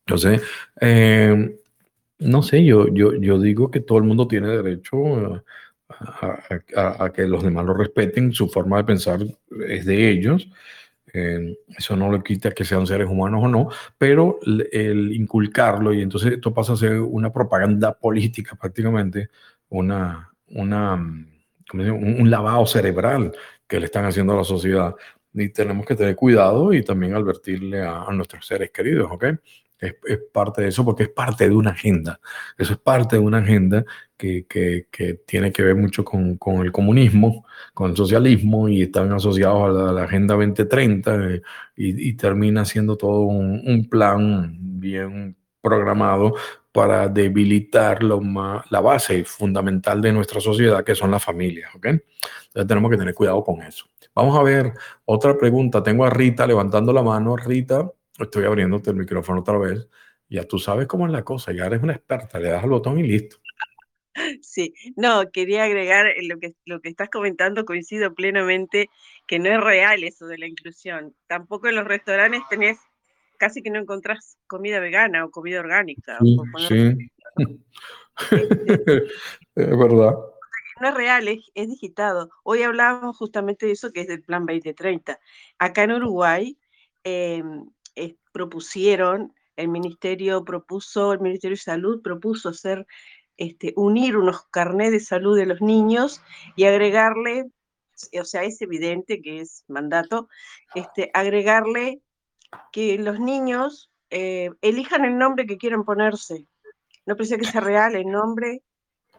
[0.06, 0.42] Entonces,
[0.80, 1.58] eh,
[2.18, 5.42] no sé, yo, yo, yo digo que todo el mundo tiene derecho
[5.88, 9.20] a, que los demás lo respeten, su forma de pensar
[9.68, 10.48] es de ellos.
[11.16, 14.40] Eh, eso no le quita que sean seres humanos o no, pero
[14.72, 19.30] el, inculcarlo y entonces esto pasa a ser una propaganda política prácticamente,
[19.68, 23.30] una, una, un, lavado cerebral
[23.68, 24.96] que le están haciendo a la sociedad.
[25.32, 29.24] Y tenemos que tener cuidado y también advertirle a, a nuestros seres queridos, ¿ok?
[29.86, 32.20] Es, parte de eso porque es parte de una agenda.
[32.58, 33.84] Eso es parte de una agenda
[34.16, 34.86] que, que,
[35.26, 39.92] tiene que ver mucho con, con, el comunismo, con el socialismo y están asociados a
[39.92, 41.42] la, Agenda 2030 eh,
[41.76, 46.34] y, termina siendo todo un, plan bien programado
[46.72, 48.20] para debilitar lo
[48.70, 51.74] la base fundamental de nuestra sociedad, que son las familias.
[51.74, 51.92] ¿okay?
[51.92, 53.86] Entonces tenemos que tener cuidado con eso.
[54.14, 54.72] Vamos a ver
[55.04, 55.82] otra pregunta.
[55.82, 57.36] Tengo a Rita levantando la mano.
[57.36, 59.88] Rita, Estoy abriéndote el micrófono otra vez.
[60.28, 62.98] Ya tú sabes cómo es la cosa, ya eres una experta, le das al botón
[62.98, 63.36] y listo.
[64.42, 68.88] Sí, no, quería agregar lo que, lo que estás comentando, coincido plenamente
[69.26, 71.14] que no es real eso de la inclusión.
[71.26, 72.78] Tampoco en los restaurantes tenés,
[73.38, 76.18] casi que no encontrás comida vegana o comida orgánica.
[76.68, 76.94] Sí,
[79.56, 80.14] es verdad.
[80.80, 82.30] No es real, es, digitado.
[82.42, 85.18] Hoy hablábamos justamente de eso que es del Plan 2030.
[85.58, 86.58] Acá en Uruguay,
[88.32, 92.86] propusieron, el ministerio propuso, el Ministerio de Salud propuso hacer,
[93.36, 96.22] este, unir unos carnés de salud de los niños
[96.56, 97.50] y agregarle,
[98.20, 100.28] o sea, es evidente que es mandato,
[100.74, 102.00] este, agregarle
[102.72, 106.46] que los niños eh, elijan el nombre que quieran ponerse.
[107.06, 108.62] No precisa que sea real el nombre,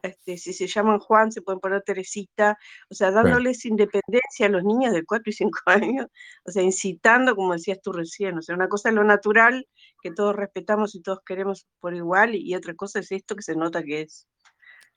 [0.07, 2.57] este, si se llaman Juan, se pueden poner Teresita,
[2.89, 6.07] o sea, dándoles independencia a los niños de 4 y 5 años,
[6.45, 9.67] o sea, incitando, como decías tú recién, o sea, una cosa es lo natural,
[10.01, 13.55] que todos respetamos y todos queremos por igual, y otra cosa es esto que se
[13.55, 14.27] nota que es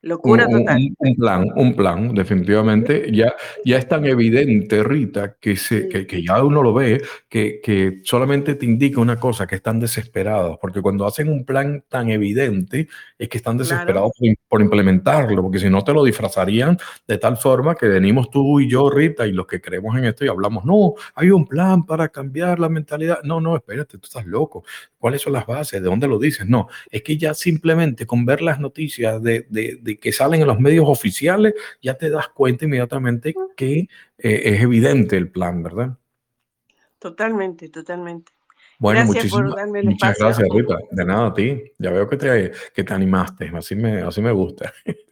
[0.02, 0.94] Locura total.
[0.98, 3.10] Un, plan, un plan, definitivamente.
[3.12, 3.34] Ya,
[3.64, 8.00] ya es tan evidente, Rita, que, se, que, que, ya uno lo ve, que, que,
[8.04, 12.86] solamente te indica una cosa, que están desesperados, porque cuando hacen un plan tan evidente,
[13.18, 14.12] es que están desesperados
[14.48, 18.70] por, implementarlo, porque si no te lo disfrazarían de tal forma que venimos tú y
[18.70, 22.08] yo, Rita, y los que creemos en esto y hablamos, no, hay un plan para
[22.08, 23.18] cambiar la mentalidad.
[23.24, 24.62] No, no, espérate, tú estás loco.
[24.96, 25.82] ¿Cuáles son las bases?
[25.82, 26.46] ¿De dónde lo dices?
[26.46, 30.60] No, es que ya simplemente con ver las noticias de, de que salen en los
[30.60, 35.96] medios oficiales, ya te das cuenta inmediatamente que eh, es evidente el plan, ¿verdad?
[36.98, 38.32] Totalmente, totalmente.
[38.78, 40.78] Bueno, muchísimas, muchas gracias, Rita.
[40.90, 41.62] De nada a ti.
[41.78, 43.50] Ya veo que te, que te animaste.
[43.54, 44.72] Así me, así me gusta.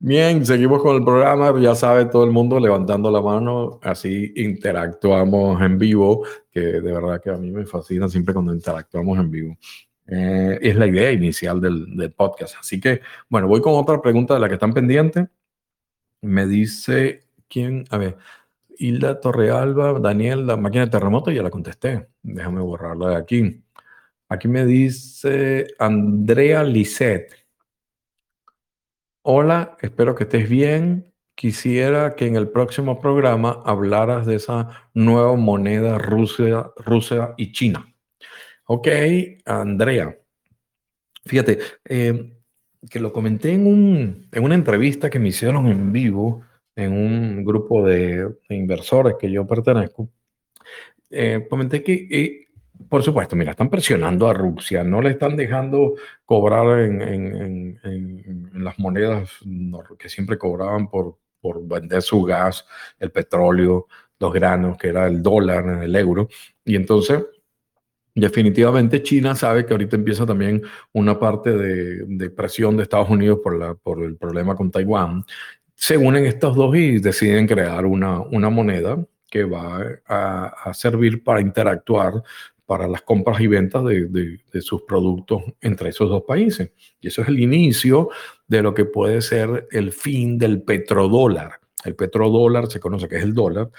[0.00, 1.52] Bien, seguimos con el programa.
[1.60, 3.78] Ya sabe todo el mundo levantando la mano.
[3.82, 9.18] Así interactuamos en vivo, que de verdad que a mí me fascina siempre cuando interactuamos
[9.18, 9.58] en vivo.
[10.10, 12.56] Eh, es la idea inicial del, podcast.
[12.58, 15.28] Así que, bueno, voy con otra pregunta de la que están pendientes.
[16.22, 17.84] Me dice, ¿quién?
[17.90, 18.16] A ver,
[18.78, 22.08] Hilda Torrealba, Daniel, la máquina de terremoto, ya la contesté.
[22.22, 23.62] Déjame borrarla de aquí.
[24.30, 27.34] Aquí me dice Andrea Lisset.
[29.22, 31.12] Hola, espero que estés bien.
[31.34, 37.86] Quisiera que en el próximo programa hablaras de esa nueva moneda Rusia, Rusia y China.
[38.70, 38.86] Ok,
[39.46, 40.14] Andrea.
[41.24, 42.38] Fíjate, eh,
[42.90, 46.42] que lo comenté en, un, en una entrevista que me hicieron en vivo
[46.76, 50.10] en un grupo de, inversores que yo pertenezco.
[51.08, 52.48] Eh, comenté que, eh,
[52.90, 55.94] por supuesto, mira, están presionando a Rusia, no le están dejando
[56.26, 59.30] cobrar en, en, en las monedas
[59.98, 62.66] que siempre cobraban por, por vender su gas,
[62.98, 63.86] el petróleo,
[64.18, 66.28] los granos, que era el dólar, el euro.
[66.66, 67.24] Y entonces
[68.18, 74.02] Definitivamente China sabe que ahorita empieza también una parte de, presión de Estados Unidos por,
[74.02, 75.24] el problema con Taiwán.
[75.76, 78.98] Se unen estos dos y deciden crear una, una moneda
[79.30, 82.22] que va a, servir para interactuar
[82.66, 84.08] para las compras y ventas de,
[84.52, 86.72] de, sus productos entre esos dos países.
[87.00, 88.08] Y eso es el inicio
[88.48, 91.60] de lo que puede ser el fin del petrodólar.
[91.84, 93.70] El petrodólar se conoce que es el dólar,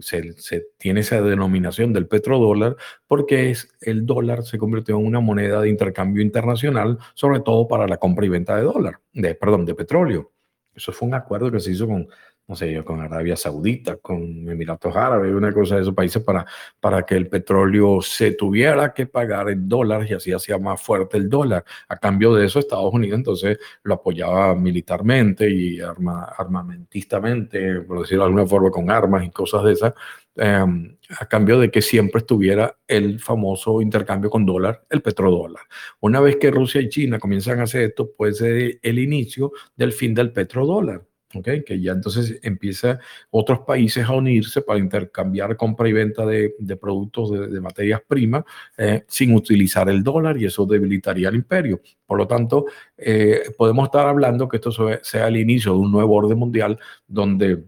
[0.00, 5.62] se, tiene esa denominación del petrodólar porque es el dólar se convirtió en una moneda
[5.62, 9.74] de intercambio internacional, sobre todo para la compra y venta de dólar, de, perdón, de
[9.74, 10.32] petróleo.
[10.74, 12.06] Eso fue un acuerdo que se hizo con
[12.48, 16.46] no sé yo, con Arabia Saudita, con Emiratos Árabes, una cosa de esos países para,
[16.78, 21.16] para que el petróleo se tuviera que pagar en dólares y así hacía más fuerte
[21.16, 21.64] el dólar.
[21.88, 28.24] A cambio de eso, Estados Unidos entonces lo apoyaba militarmente y arma, armamentistamente, por decirlo
[28.24, 29.94] de alguna forma, con armas y cosas de esas,
[30.36, 35.64] em, a cambio de que siempre estuviera el famoso intercambio con dólar, el petrodólar.
[36.00, 39.92] Una vez que Rusia y China comienzan a hacer esto, puede ser el inicio del
[39.92, 41.02] fin del petrodólar
[41.42, 42.98] que ya entonces empieza
[43.30, 48.44] otros países a unirse para intercambiar compra y venta de, productos de, materias primas
[48.76, 51.80] eh, sin utilizar el dólar y eso debilitaría el imperio.
[52.06, 54.70] Por lo tanto, eh, podemos estar hablando que esto
[55.02, 57.64] sea el inicio de un nuevo orden mundial donde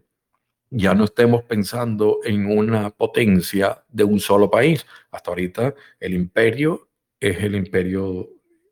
[0.70, 4.87] ya no estemos pensando en una potencia de un solo país.
[5.11, 6.88] Hasta ahorita el imperio
[7.20, 8.28] es el imperio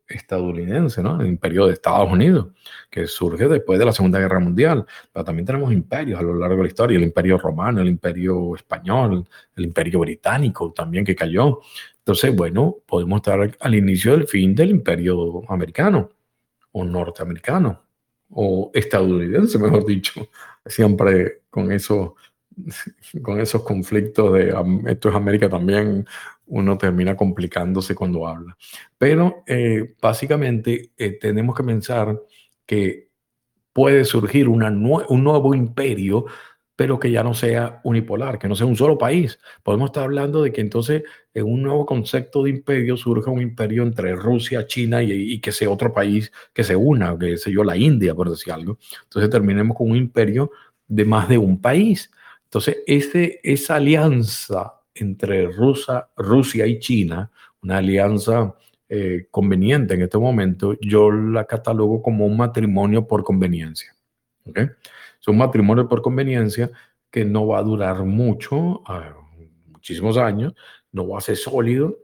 [0.07, 1.19] estadounidense, ¿no?
[1.19, 2.47] El imperio de Estados Unidos,
[2.89, 4.85] que surge después de la Segunda Guerra Mundial.
[5.11, 8.55] Pero también tenemos imperios a lo largo de la historia, el imperio romano, el imperio
[8.55, 11.61] español, el imperio británico también que cayó.
[11.99, 16.09] Entonces, bueno, podemos estar al inicio del fin del imperio americano
[16.71, 17.83] o norteamericano
[18.29, 20.29] o estadounidense, mejor dicho,
[20.65, 22.15] siempre con eso
[23.21, 24.53] con esos conflictos de
[24.87, 26.05] esto es América también,
[26.47, 28.57] uno termina complicándose cuando habla.
[28.97, 32.19] Pero eh, básicamente eh, tenemos que pensar
[32.65, 33.09] que
[33.73, 36.25] puede surgir una un nuevo imperio,
[36.75, 39.39] pero que ya no sea unipolar, que no sea un solo país.
[39.63, 43.83] Podemos estar hablando de que entonces en un nuevo concepto de imperio surja un imperio
[43.83, 47.77] entre Rusia, China y, que sea otro país que se una, que sé yo, la
[47.77, 48.77] India, por decir algo.
[49.03, 50.51] Entonces terminemos con un imperio
[50.87, 52.11] de más de un país.
[52.47, 57.29] Entonces, esa alianza entre Rusia, y China,
[57.61, 58.55] una alianza
[58.87, 63.93] eh, conveniente en este momento, yo la catalogo como un matrimonio por conveniencia.
[64.55, 66.71] Es un matrimonio por conveniencia
[67.11, 68.81] que no va a durar mucho,
[69.65, 70.53] muchísimos años,
[70.93, 71.99] no va a ser sólido,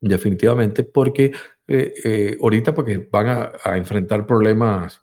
[0.00, 1.32] definitivamente, porque
[1.68, 5.02] eh, eh, ahorita porque van a, enfrentar problemas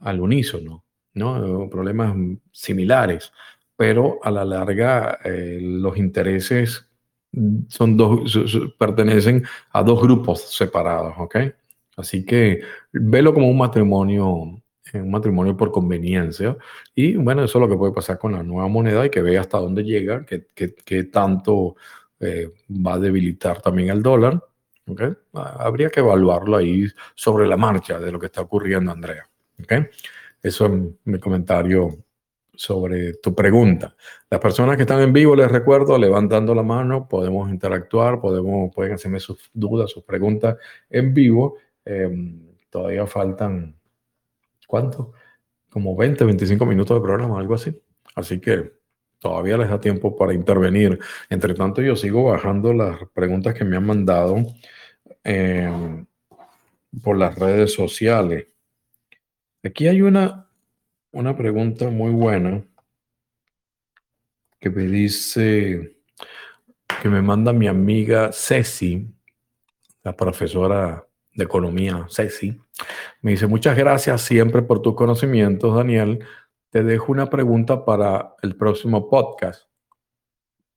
[0.00, 0.84] al unísono,
[1.18, 1.68] ¿no?
[1.68, 2.14] problemas
[2.52, 3.32] similares
[3.78, 6.84] pero a la larga eh, los intereses
[7.68, 8.36] son dos,
[8.76, 11.36] pertenecen a dos grupos separados, ¿ok?
[11.96, 12.60] Así que
[12.92, 14.60] velo como un matrimonio,
[14.92, 16.56] eh, un matrimonio por conveniencia.
[16.92, 19.42] Y bueno, eso es lo que puede pasar con la nueva moneda y que vea
[19.42, 21.76] hasta dónde llega, que, tanto
[22.18, 24.42] eh, va a debilitar también el dólar.
[24.88, 25.02] ¿ok?
[25.34, 29.28] Habría que evaluarlo ahí sobre la marcha de lo que está ocurriendo, Andrea.
[29.62, 29.72] ¿ok?
[30.42, 30.72] Eso es
[31.04, 32.04] mi comentario
[32.58, 33.94] sobre tu pregunta.
[34.28, 38.94] Las personas que están en vivo, les recuerdo, levantando la mano, podemos interactuar, podemos, pueden
[38.94, 40.56] hacerme sus dudas, sus preguntas
[40.90, 41.56] en vivo.
[41.84, 43.76] Em, todavía faltan,
[44.66, 45.12] ¿cuánto?
[45.70, 47.80] Como 20, 25 minutos de programa, algo así.
[48.16, 48.72] Así que
[49.20, 50.98] todavía les da tiempo para intervenir.
[51.30, 54.44] Entre tanto, yo sigo bajando las preguntas que me han mandado
[55.22, 56.06] em,
[57.02, 58.48] por las redes sociales.
[59.62, 60.48] Aquí hay una
[61.10, 62.64] una pregunta muy buena
[64.60, 65.96] que me dice,
[67.02, 69.06] que me manda mi amiga Ceci
[70.02, 72.60] la profesora de economía, Ceci,
[73.20, 76.24] me dice, muchas gracias siempre por tus conocimientos, Daniel.
[76.70, 79.68] Te dejo una pregunta para el próximo podcast,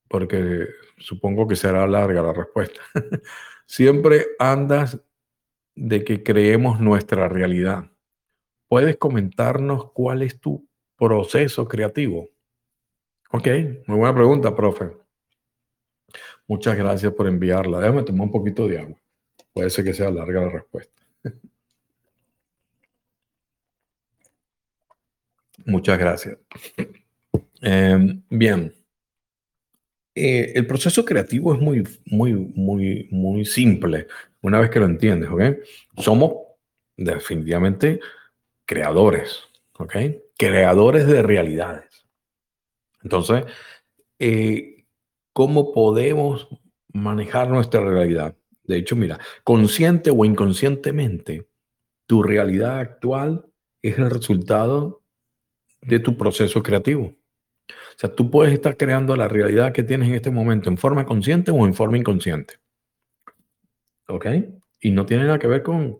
[0.07, 0.67] porque
[0.97, 2.81] supongo que será larga la respuesta.
[3.65, 4.99] siempre andas
[5.75, 7.91] de que creemos nuestra realidad.
[8.71, 10.65] ¿Puedes comentarnos cuál es tu
[10.97, 12.29] proceso creativo?
[13.29, 13.47] Ok,
[13.85, 14.91] muy buena pregunta, profe.
[16.47, 17.81] Muchas gracias por enviarla.
[17.81, 18.97] Déjame tomar un poquito de agua.
[19.51, 21.01] Puede ser que sea larga la respuesta.
[25.65, 26.37] Muchas gracias.
[27.59, 28.73] Em, bien.
[30.15, 34.07] Eh, el proceso creativo es muy, muy, muy, muy simple
[34.41, 35.41] una vez que lo entiendes, ¿ok?
[35.97, 36.35] Somos
[36.95, 37.99] definitivamente
[38.71, 39.49] creadores,
[39.79, 39.95] ¿ok?
[40.37, 42.07] Creadores de realidades.
[43.03, 43.43] Entonces,
[44.17, 44.85] eh,
[45.33, 46.47] ¿cómo podemos
[46.93, 48.37] manejar nuestra realidad?
[48.63, 51.49] De hecho, mira, consciente o inconscientemente,
[52.07, 53.45] tu realidad actual
[53.81, 55.03] es el resultado
[55.81, 57.07] de tu proceso creativo.
[57.67, 61.05] O sea, tú puedes estar creando la realidad que tienes en este momento en forma
[61.05, 62.53] consciente o en forma inconsciente.
[64.07, 64.27] ¿Ok?
[64.81, 65.97] Y no tiene nada que ver con,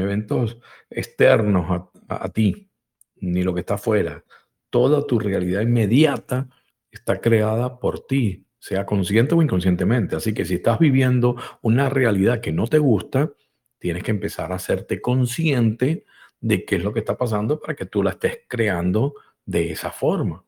[0.00, 0.58] eventos
[0.90, 2.68] externos a, ti,
[3.16, 4.24] ni lo que está afuera.
[4.70, 6.48] Toda tu realidad inmediata
[6.90, 10.16] está creada por ti, sea consciente o inconscientemente.
[10.16, 13.30] Así que si estás viviendo una realidad que no te gusta,
[13.78, 16.04] tienes que empezar a hacerte consciente
[16.40, 19.14] de qué es lo que está pasando para que tú la estés creando
[19.46, 20.44] de esa forma.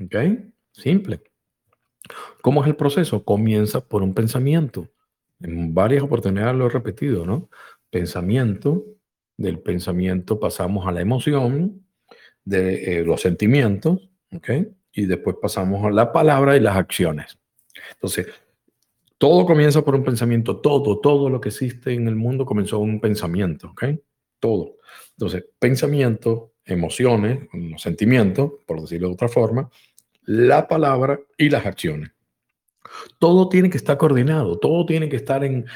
[0.00, 0.16] ¿Ok?
[0.72, 1.20] Simple.
[2.42, 3.24] ¿Cómo es el proceso?
[3.24, 4.88] Comienza por un pensamiento.
[5.40, 7.48] En varias oportunidades lo he repetido, ¿no?
[7.90, 8.84] Pensamiento,
[9.36, 11.86] del pensamiento pasamos a la emoción,
[12.44, 14.50] de eh, los sentimientos, ¿ok?
[14.92, 17.38] Y después pasamos a la palabra y las acciones.
[17.92, 18.26] Entonces,
[19.18, 23.00] todo comienza por un pensamiento, todo, todo lo que existe en el mundo comenzó un
[23.00, 23.84] pensamiento, ¿ok?
[24.40, 24.76] Todo.
[25.10, 29.70] Entonces, pensamiento, emociones, los sentimientos, por decirlo de otra forma,
[30.22, 32.10] la palabra y las acciones.
[33.18, 35.66] Todo tiene que estar coordinado, todo tiene que estar en,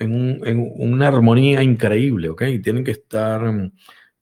[0.00, 2.42] una armonía increíble, ¿ok?
[2.62, 3.72] Tienen que estar mm,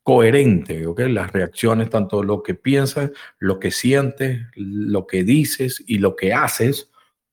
[0.03, 1.01] coherentes, ¿ok?
[1.09, 6.33] Las reacciones, tanto lo que piensas, lo que sientes, lo que dices y lo que
[6.33, 6.91] haces,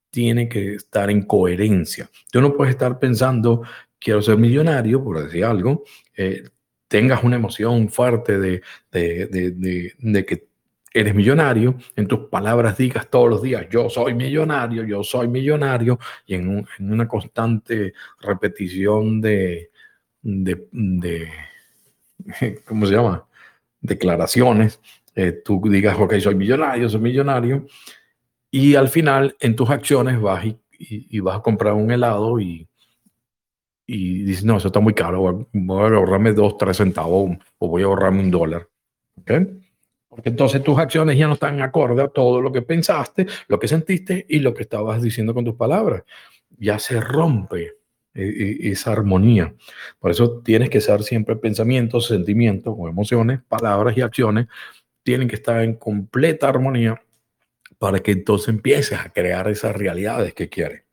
[0.09, 2.09] tiene que estar en coherencia.
[2.31, 3.61] Tú no puedes estar pensando,
[3.99, 5.83] quiero ser millonario, por decir algo,
[6.17, 6.43] eh,
[6.87, 8.61] tengas una emoción fuerte de,
[8.91, 10.50] de que
[10.93, 15.99] eres millonario, en tus palabras digas todos los días, yo soy millonario, yo soy millonario,
[16.25, 19.71] y en, una constante repetición de,
[20.21, 21.29] de,
[22.65, 23.25] ¿cómo se llama?
[23.79, 24.81] Declaraciones,
[25.15, 27.65] eh, tú digas, ok, soy millonario, soy millonario,
[28.51, 32.67] y al final en tus acciones vas y, vas a comprar un helado y,
[33.85, 37.83] y dices, no, eso está muy caro, voy a ahorrarme dos, tres centavos o voy
[37.83, 38.67] a ahorrarme un dólar.
[39.15, 39.60] ¿okay?
[40.11, 43.69] Porque entonces tus acciones ya no están acorde a todo lo que pensaste, lo que
[43.69, 46.03] sentiste y lo que estabas diciendo con tus palabras.
[46.57, 47.75] Ya se rompe eh,
[48.13, 49.55] eh, esa armonía.
[49.99, 54.47] Por eso tienes que ser siempre pensamientos, sentimientos o emociones, palabras y acciones
[55.01, 57.01] tienen que estar en completa armonía
[57.79, 60.83] para que entonces empieces a crear esas realidades que quieres.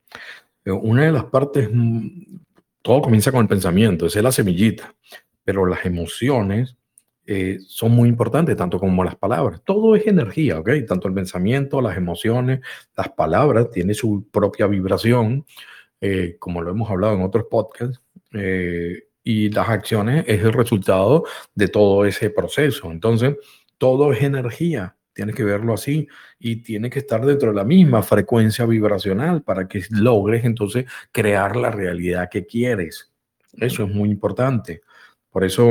[0.64, 2.36] Eh, una de las partes, mm,
[2.82, 4.94] todo comienza con el pensamiento, es la semillita,
[5.42, 6.76] pero las emociones
[7.30, 9.60] eh, son muy importantes, tanto como las palabras.
[9.62, 10.70] Todo es energía, ¿ok?
[10.88, 12.60] Tanto el pensamiento, las emociones,
[12.96, 15.44] las palabras, tiene su propia vibración,
[16.00, 18.00] eh, como lo hemos hablado en otros podcasts,
[18.32, 21.24] eh, y las acciones es el resultado
[21.54, 22.90] de todo ese proceso.
[22.90, 23.36] Entonces,
[23.76, 26.08] todo es energía, tienes que verlo así,
[26.38, 31.56] y tiene que estar dentro de la misma frecuencia vibracional para que logres entonces crear
[31.56, 33.12] la realidad que quieres.
[33.52, 34.80] Eso es muy importante.
[35.30, 35.70] Por eso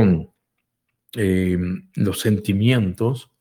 [1.14, 3.32] Em, los sentimientos,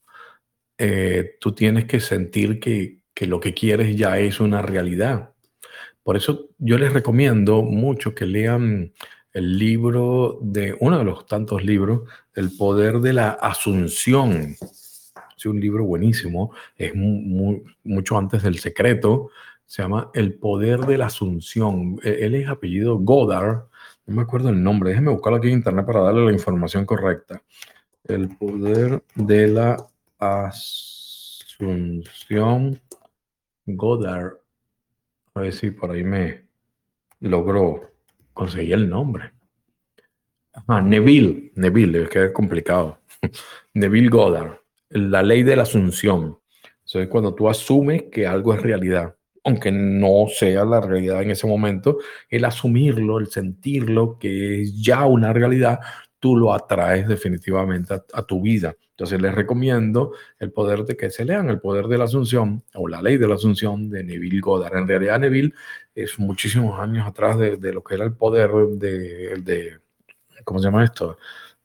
[0.78, 5.32] eh, tú tienes que sentir que, que lo que quieres ya es una realidad.
[6.02, 8.92] Por eso yo les recomiendo mucho que lean
[9.32, 14.56] el libro de uno de los tantos libros, El poder de la asunción.
[15.36, 19.30] Es un libro buenísimo, es mucho antes del secreto.
[19.66, 21.98] Se llama El poder de la asunción.
[22.02, 23.64] E, él es apellido Godard,
[24.07, 27.42] no me acuerdo el nombre, déjeme buscarlo aquí en internet para darle la información correcta.
[28.04, 29.84] El poder de la
[30.18, 31.61] asunción
[33.66, 34.34] Goddard.
[35.34, 36.46] A ver si por ahí me
[37.20, 37.90] logro
[38.32, 39.32] conseguir el nombre.
[40.68, 43.00] Ah, Neville, Neville, es que es complicado.
[43.74, 46.38] Neville Goddard, la ley de la asunción.
[46.84, 49.15] Eso es cuando tú asumes que algo es realidad
[49.47, 55.07] aunque no sea la realidad en ese momento, el asumirlo, el sentirlo, que es ya
[55.07, 55.78] una realidad,
[56.18, 58.74] tú lo atraes definitivamente a, tu vida.
[58.90, 62.88] Entonces les recomiendo el poder de que se lean el poder de la Asunción o
[62.88, 64.78] la ley de la Asunción de Neville Goddard.
[64.78, 65.55] En realidad Neville
[65.94, 69.78] es muchísimos años atrás de, lo que era el poder de, de,
[70.42, 71.18] ¿cómo se llama esto?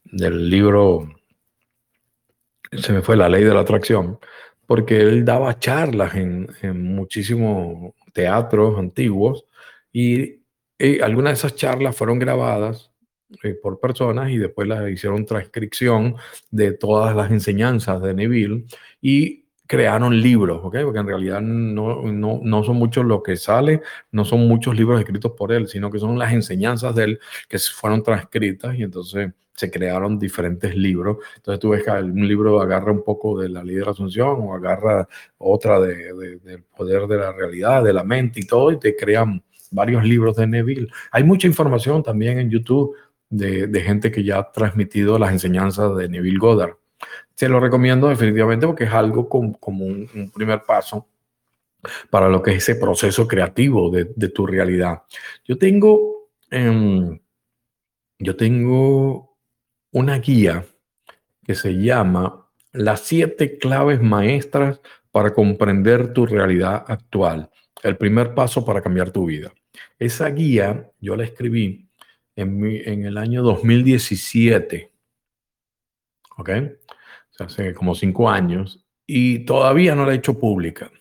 [0.03, 1.09] Del libro,
[2.71, 4.19] se me fue la ley de la atracción,
[4.71, 6.47] porque él daba charlas en,
[6.81, 9.43] muchísimos teatros antiguos
[9.91, 10.39] y,
[11.01, 12.89] algunas de esas charlas fueron grabadas
[13.43, 16.15] eh, por personas y después la hicieron transcripción
[16.51, 18.63] de todas las enseñanzas de Neville
[19.01, 19.40] y
[19.71, 20.79] crearon libros, ¿ok?
[20.83, 24.99] Porque en realidad no, no, no, son muchos lo que sale, no son muchos libros
[24.99, 29.31] escritos por él, sino que son las enseñanzas de él que fueron transcritas y entonces
[29.55, 31.19] se crearon diferentes libros.
[31.37, 34.39] Entonces tú ves que un libro agarra un poco de la ley de la asunción
[34.41, 35.07] o agarra
[35.37, 39.41] otra de, del poder de la realidad, de la mente y todo, y te crean
[39.71, 40.89] varios libros de Neville.
[41.13, 42.93] Hay mucha información también en YouTube
[43.29, 46.80] de, gente que ya ha transmitido las enseñanzas de Neville Goddard.
[47.41, 51.07] Se lo recomiendo definitivamente porque es algo como, un, primer paso
[52.11, 55.01] para lo que es ese proceso creativo de, tu realidad.
[55.43, 57.19] Yo tengo, em,
[58.19, 59.39] yo tengo
[59.89, 60.67] una guía
[61.43, 64.79] que se llama Las siete claves maestras
[65.09, 67.49] para comprender tu realidad actual.
[67.81, 69.51] El primer paso para cambiar tu vida.
[69.97, 71.89] Esa guía yo la escribí
[72.35, 74.91] en, el año 2017.
[76.37, 76.49] ¿Ok?
[77.39, 80.91] Hace como cinco años y todavía no la he hecho pública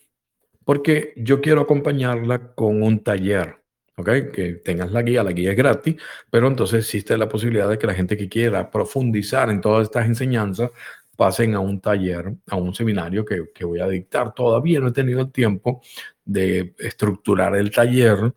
[0.70, 3.56] porque yo quiero acompañarla con un taller.
[3.96, 4.08] ¿ok?
[4.32, 5.96] Que tengas la guía, la guía es gratis,
[6.30, 10.06] pero entonces existe la posibilidad de que la gente que quiera profundizar en todas estas
[10.06, 10.70] enseñanzas
[11.16, 14.32] pasen a un taller, a un seminario que, que voy a dictar.
[14.32, 15.82] Todavía no he tenido el tiempo
[16.24, 18.32] de estructurar el taller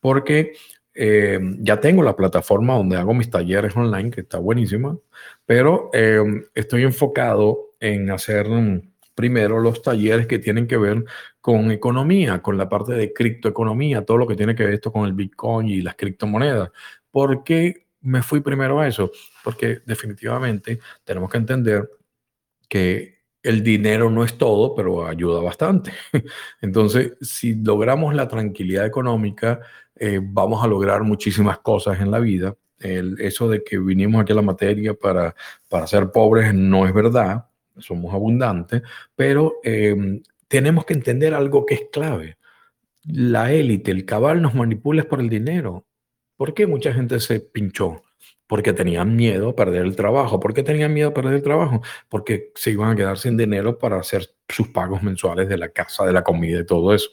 [0.00, 0.54] porque
[0.94, 4.98] eh, ya tengo la plataforma donde hago mis talleres online, que está buenísima,
[5.48, 6.22] pero eh,
[6.54, 8.82] estoy enfocado en hacer mm,
[9.14, 11.06] primero los talleres que tienen que ver
[11.40, 15.06] con economía, con la parte de criptoeconomía, todo lo que tiene que ver esto con
[15.06, 16.68] el Bitcoin y las criptomonedas.
[17.10, 19.10] ¿Por qué me fui primero a eso?
[19.42, 21.88] Porque definitivamente tenemos que entender
[22.68, 25.92] que el dinero no es todo, pero ayuda bastante.
[26.60, 29.60] Entonces, si logramos la tranquilidad económica,
[29.96, 32.54] eh, vamos a lograr muchísimas cosas en la vida.
[32.80, 35.34] El, eso de que vinimos aquí a la materia para,
[35.68, 37.46] para ser pobres no es verdad,
[37.78, 38.82] somos abundantes,
[39.14, 42.36] pero em, tenemos que entender algo que es clave.
[43.04, 45.86] La élite, el cabal nos manipula por el dinero.
[46.36, 48.02] ¿Por qué mucha gente se pinchó?
[48.46, 50.40] Porque tenían miedo a perder el trabajo.
[50.40, 51.82] ¿Por qué tenían miedo a perder el trabajo?
[52.08, 56.06] Porque se iban a quedar sin dinero para hacer sus pagos mensuales de la casa,
[56.06, 57.10] de la comida y todo eso.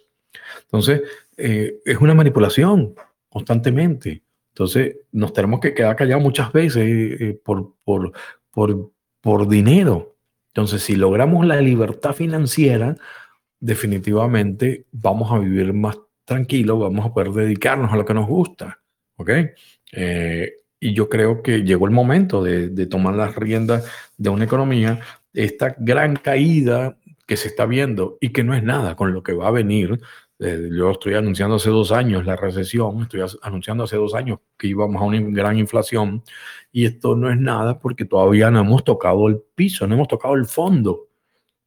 [0.63, 1.01] Entonces,
[1.37, 2.95] eh, es una manipulación
[3.29, 4.23] constantemente.
[4.55, 8.13] Entonces, nos tenemos que quedar callados muchas veces eh, por, por,
[8.51, 8.89] por,
[9.19, 10.15] por dinero.
[10.53, 12.95] Entonces, si logramos la libertad financiera,
[13.59, 18.79] definitivamente vamos a vivir más tranquilos, vamos a poder dedicarnos a lo que nos gusta.
[19.17, 19.29] ¿Ok?
[19.91, 23.85] Eh, y yo creo que llegó el momento de, de, tomar las riendas
[24.15, 25.01] de una economía.
[25.33, 26.97] Esta gran caída
[27.27, 29.99] que se está viendo y que no es nada con lo que va a venir
[30.39, 34.67] eh, yo estoy anunciando hace dos años la recesión, estoy anunciando hace dos años que
[34.67, 36.23] íbamos a una gran inflación
[36.73, 40.35] y esto no es nada porque todavía no hemos tocado el piso, no hemos tocado
[40.35, 41.07] el fondo.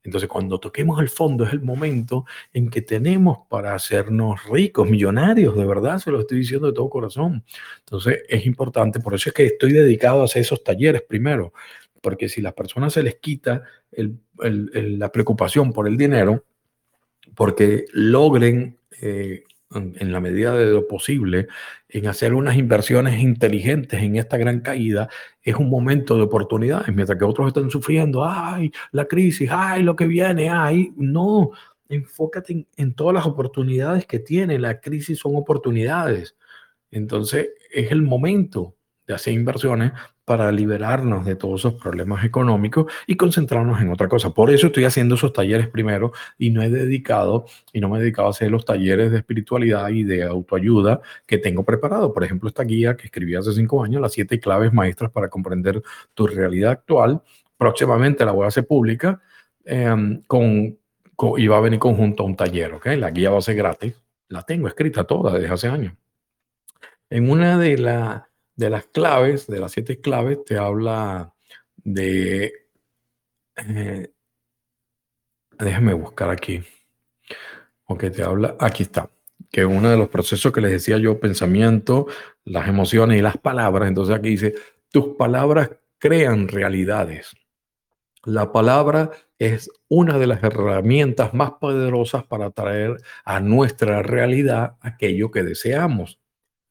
[0.04, 5.56] Entonces, cuando toquemos el fondo es el momento en que tenemos para hacernos ricos, millonarios,
[5.56, 7.44] de verdad, se lo estoy diciendo de todo corazón.
[7.80, 11.52] Entonces, es importante, por eso es que estoy dedicado a hacer esos talleres primero,
[12.00, 13.62] porque si a las personas se les quita
[14.38, 16.44] la preocupación por el dinero,
[17.34, 21.48] porque logren, eh, en, la medida de lo posible,
[21.88, 25.08] en hacer unas inversiones inteligentes en esta gran caída,
[25.42, 29.94] es un momento de oportunidades, mientras que otros están sufriendo, ay, la crisis, ay, lo
[29.94, 31.50] que viene, ay, no,
[31.88, 36.36] enfócate en, en todas las oportunidades que tiene, la crisis son oportunidades.
[36.90, 38.74] Entonces, es el momento
[39.06, 39.92] de hacer inversiones
[40.28, 44.28] para liberarnos de todos esos problemas económicos y concentrarnos en otra cosa.
[44.28, 48.02] Por eso estoy haciendo esos talleres primero y no he dedicado y no me he
[48.02, 52.12] dedicado a hacer los talleres de espiritualidad y de autoayuda que tengo preparado.
[52.12, 55.82] Por ejemplo, esta guía que escribí hace cinco años, las siete claves maestras para comprender
[56.12, 57.22] tu realidad actual.
[57.56, 59.22] Próximamente la voy a hacer pública
[59.64, 60.78] em, con,
[61.38, 62.86] y va a venir conjunto a un taller, ¿ok?
[62.98, 63.94] La guía va a ser gratis.
[64.28, 65.94] La tengo escrita toda desde hace años.
[67.10, 68.27] En una de las
[68.58, 71.32] de las claves, de las siete claves, te habla
[71.76, 72.52] de...
[73.56, 74.10] Eh,
[75.58, 76.62] déjame buscar aquí.
[77.84, 79.10] o que te habla, aquí está,
[79.50, 82.06] que uno de los procesos que les decía yo, pensamiento,
[82.44, 84.54] las emociones y las palabras, entonces aquí dice,
[84.90, 87.36] tus palabras crean realidades.
[88.24, 95.30] La palabra es una de las herramientas más poderosas para traer a nuestra realidad aquello
[95.30, 96.18] que deseamos.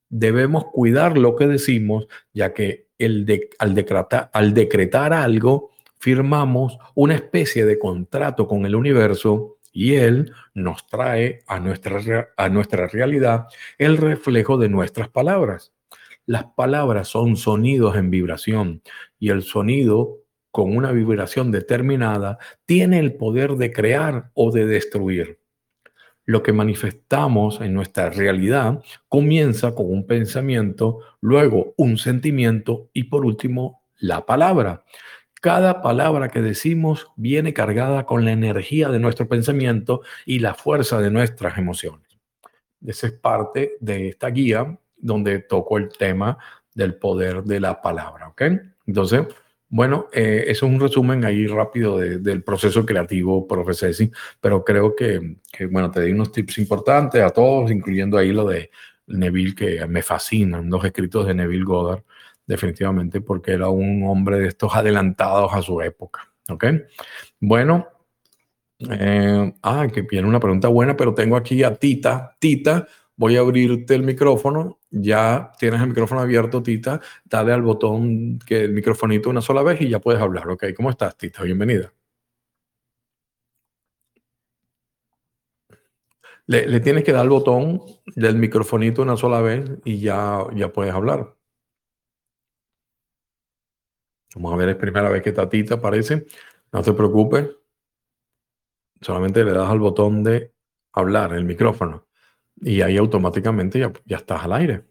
[0.10, 3.26] Debemos cuidar lo que decimos, ya que el
[3.60, 10.34] al, decretar, al decretar algo, firmamos una especie de contrato con el universo y él
[10.54, 13.48] nos trae a nuestra, a nuestra realidad
[13.78, 15.74] el reflejo de nuestras palabras.
[16.26, 18.82] Las palabras son sonidos en vibración
[19.20, 20.18] y el sonido
[20.52, 25.40] con una vibración determinada tiene el poder de crear o de destruir.
[26.28, 33.26] Lo que manifestamos en nuestra realidad comienza con un pensamiento, luego un sentimiento y por
[33.26, 34.84] último la palabra.
[35.42, 41.00] Cada palabra que decimos viene cargada con la energía de nuestro pensamiento y la fuerza
[41.00, 42.06] de nuestras emociones.
[42.86, 46.38] Esa es parte de esta guía donde toco el tema
[46.76, 48.42] del poder de la palabra, ¿ok?
[48.86, 49.28] Entonces,
[49.70, 54.10] bueno, eh, eso es un resumen ahí rápido del proceso creativo Profesesi,
[54.40, 58.48] pero creo que, que, bueno, te di unos tips importantes a todos, incluyendo ahí lo
[58.48, 58.72] de
[59.08, 62.04] Neville, que me fascinan, los escritos de Neville Goddard,
[62.46, 66.66] definitivamente, porque era un hombre de estos adelantados a su época, ¿ok?
[67.40, 67.88] Bueno,
[68.80, 72.36] eh, ah, que viene una pregunta buena, pero tengo aquí a Tita.
[72.40, 72.88] Tita,
[73.18, 74.80] voy a abrirte el micrófono.
[74.92, 77.02] Ya tienes el micrófono abierto, Tita.
[77.26, 80.50] Dale al botón que el microfonito una sola vez y ya puedes hablar.
[80.50, 81.44] Ok, ¿cómo estás, Tita?
[81.44, 81.94] Bienvenida.
[86.48, 87.82] Le, tienes que dar el botón
[88.16, 91.36] del microfonito una sola vez y ya, ya puedes hablar.
[94.36, 96.26] Vamos a ver, es primera vez que Tita aparece.
[96.72, 97.50] No te preocupes.
[99.02, 100.54] Solamente le das al botón de
[100.94, 102.07] hablar, el micrófono.
[102.62, 104.86] Y ahí automáticamente ya, ya estás al aire.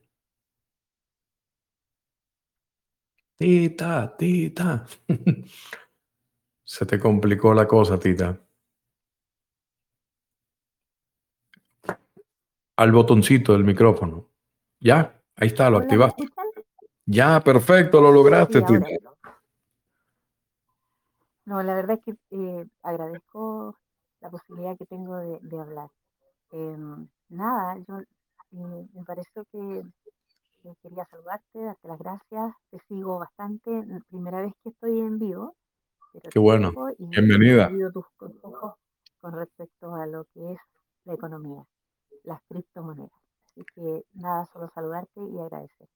[3.39, 4.87] Tita, tita.
[6.65, 8.41] Se te complicó la cosa, tita.
[12.77, 14.29] Al botoncito del micrófono.
[14.81, 16.29] Ya, ahí está, lo activaste.
[17.05, 18.87] Ya, perfecto, lo lograste, tita.
[21.45, 23.79] No, la verdad es que eh, agradezco
[24.21, 25.91] la posibilidad que tengo de, de hablar.
[26.51, 29.85] Em, nada, yo eh, me pareció que,
[30.83, 33.71] quería saludarte, darte las gracias, te sigo bastante,
[34.09, 35.55] primera vez que estoy en vivo.
[36.31, 37.71] Qué bueno, bienvenida.
[37.93, 38.75] tus consejos
[39.21, 40.59] con respecto a lo que es
[41.05, 41.65] la economía,
[42.25, 43.13] las criptomonedas.
[43.47, 45.89] Así que nada, solo saludarte y agradecer.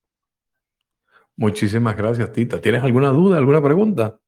[1.36, 2.60] Muchísimas gracias, Tita.
[2.60, 4.20] ¿Tienes alguna duda, alguna pregunta?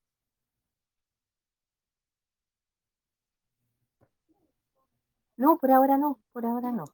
[5.42, 6.84] No, por ahora no, por ahora no.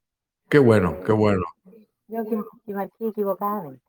[0.49, 1.45] Qué bueno, qué bueno.
[2.07, 3.83] Yo que, marqué equivocadamente.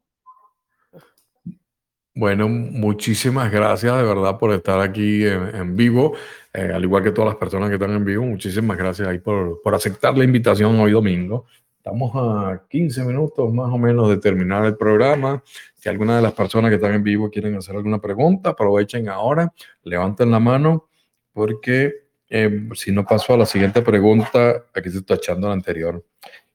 [2.13, 6.13] Bueno, muchísimas gracias de verdad por estar aquí en, vivo,
[6.51, 8.25] eh, al igual que todas las personas que están en vivo.
[8.25, 11.45] Muchísimas gracias ahí por, por, aceptar la invitación hoy domingo.
[11.77, 15.41] Estamos a 15 minutos más o menos de terminar el programa.
[15.75, 19.53] Si alguna de las personas que están en vivo quieren hacer alguna pregunta, aprovechen ahora,
[19.83, 20.89] levanten la mano,
[21.31, 26.05] porque eh, si no paso a la siguiente pregunta, aquí estoy echando la anterior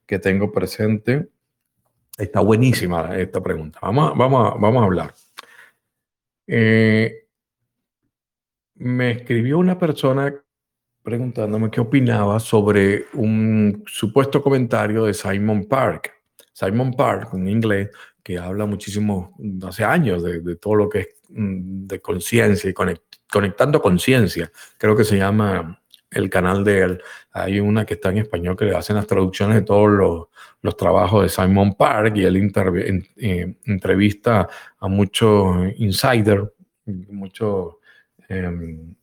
[0.07, 1.29] que tengo presente.
[2.17, 3.81] Está buenísima esta pregunta.
[3.83, 5.15] Vamos, vamos, vamos a hablar.
[6.47, 7.27] Eh,
[8.77, 10.33] me escribió una persona
[11.03, 16.13] preguntándome qué opinaba sobre un supuesto comentario de Simon Park.
[16.53, 17.91] Simon Park, un inglés
[18.23, 22.75] que habla muchísimo, hace años, de, de todo lo que es mm, de conciencia y
[23.35, 24.53] conectando conciencia.
[24.79, 27.03] Creo que se llama el canal de él.
[27.33, 30.27] Hay una que está en español que le hacen las traducciones de todos los,
[30.63, 32.53] los trabajos de Simon Park y él
[33.17, 36.45] eh, entrevista a muchos insiders,
[36.87, 37.75] muchos,
[38.29, 38.95] em,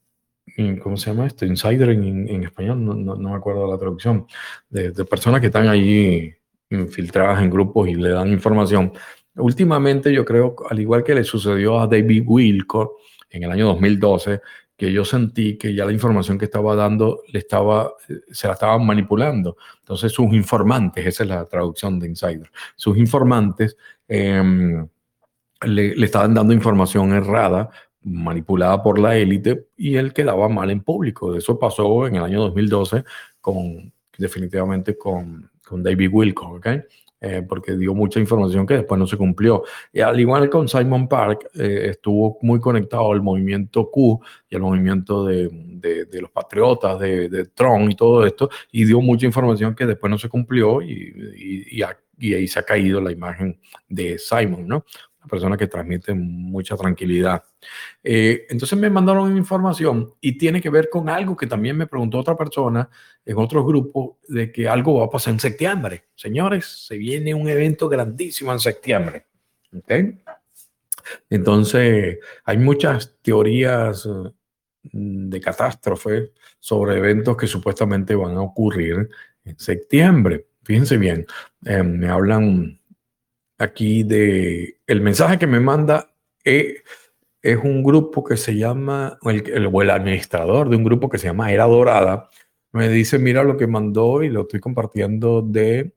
[0.81, 1.45] ¿cómo se llama esto?
[1.45, 4.25] Insider en, español, no, no, me acuerdo la traducción,
[4.69, 6.33] de, de personas que están allí
[6.69, 8.93] infiltradas en grupos y le dan información.
[9.35, 12.97] Últimamente yo creo, al igual que le sucedió a David Wilco
[13.31, 14.41] en el año 2012,
[14.77, 17.93] que yo sentí que ya la información que estaba dando le estaba,
[18.31, 19.57] se la estaban manipulando.
[19.79, 23.77] Entonces sus informantes, esa es la traducción de insider, sus informantes
[24.07, 24.87] em,
[25.65, 27.69] le, estaban dando información errada,
[28.01, 31.35] manipulada por la élite, y él quedaba mal en público.
[31.35, 33.03] Eso pasó en el año 2012
[33.39, 36.67] con, definitivamente con, con David Wilcock, ¿ok?
[37.23, 39.63] Eh, porque dio mucha información que después no se cumplió.
[39.93, 44.19] Y al igual con Simon Park, eh, estuvo muy conectado al movimiento Q
[44.49, 49.01] y al movimiento de, de, los patriotas, de, de, Trump y todo esto, y dio
[49.01, 51.83] mucha información que después no se cumplió y, y,
[52.17, 54.85] y ahí se ha caído la imagen de Simon, ¿no?
[55.21, 57.43] Una persona que transmite mucha tranquilidad.
[58.03, 62.17] Eh, entonces me mandaron información y tiene que ver con algo que también me preguntó
[62.17, 62.89] otra persona
[63.23, 66.05] en otro grupo de que algo va a pasar en septiembre.
[66.15, 69.27] Señores, se viene un evento grandísimo en septiembre.
[71.29, 74.07] Entonces, hay muchas teorías
[74.91, 79.09] mm, de catástrofe sobre eventos que supuestamente van a ocurrir
[79.45, 80.47] en septiembre.
[80.63, 81.25] Fíjense bien,
[81.65, 82.80] eh, me hablan
[83.61, 86.11] aquí de el mensaje que me manda
[86.43, 86.83] eh,
[87.41, 91.51] es un grupo que se llama, el, el, administrador de un grupo que se llama
[91.51, 92.29] Era Dorada,
[92.71, 95.93] me dice, mira lo que mandó y lo estoy compartiendo de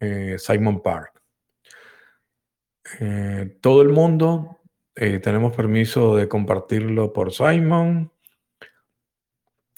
[0.00, 1.20] eh, Simon Park.
[3.00, 4.60] Eh, todo el mundo,
[4.94, 8.12] tenemos permiso de compartirlo por Simon.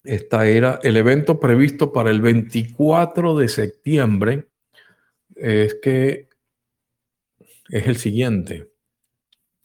[0.05, 4.49] Esta era el evento previsto para el 24 de septiembre.
[5.35, 6.29] Es que
[7.71, 8.71] es el siguiente.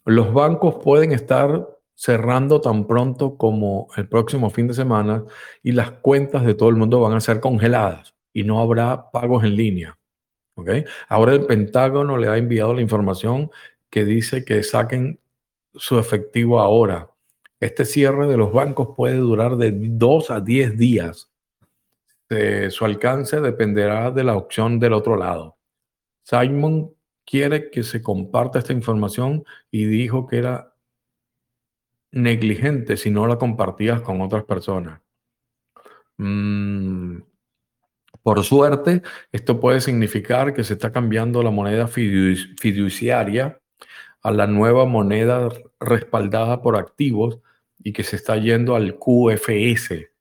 [0.04, 5.24] Los bancos pueden estar cerrando tan pronto como el próximo fin de semana
[5.62, 9.44] y las cuentas de todo el mundo van a ser congeladas y no habrá pagos
[9.44, 9.98] en línea.
[10.54, 10.84] ¿okay?
[11.08, 13.50] Ahora el Pentágono le ha enviado la información
[13.90, 15.20] que dice que saquen
[15.74, 17.10] su efectivo ahora.
[17.60, 21.30] Este cierre de los bancos puede durar de 2 a 10 días.
[22.70, 25.56] su alcance dependerá de la opción del otro lado.
[26.22, 26.90] Simon
[27.24, 30.74] quiere que se comparta esta información y dijo que era
[32.10, 35.00] negligente si no la compartías con otras personas.
[36.18, 37.18] Mm,
[38.22, 39.02] por suerte,
[39.32, 43.60] esto puede significar que se está cambiando la moneda fiduciaria
[44.22, 45.48] a la nueva moneda
[45.80, 47.40] respaldada por activos
[47.82, 50.11] y que se está yendo al QFS,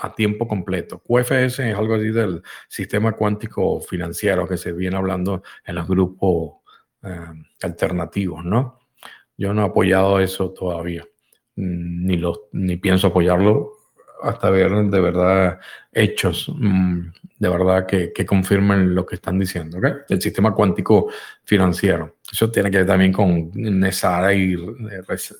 [0.00, 1.02] a tiempo completo.
[1.02, 6.58] QFS es algo así del sistema cuántico financiero que se viene hablando en los grupos
[7.02, 8.80] eh, alternativos, ¿no?
[9.36, 11.04] Yo no he apoyado eso todavía,
[11.56, 13.72] mm, ni, lo, ni pienso apoyarlo
[14.20, 15.60] hasta ver de verdad
[15.92, 17.00] hechos, mm,
[17.38, 19.92] de verdad que, que confirmen lo que están diciendo, ¿okay?
[20.08, 21.08] El sistema cuántico
[21.44, 22.16] financiero.
[22.30, 24.56] Eso tiene que ver también con Nesara y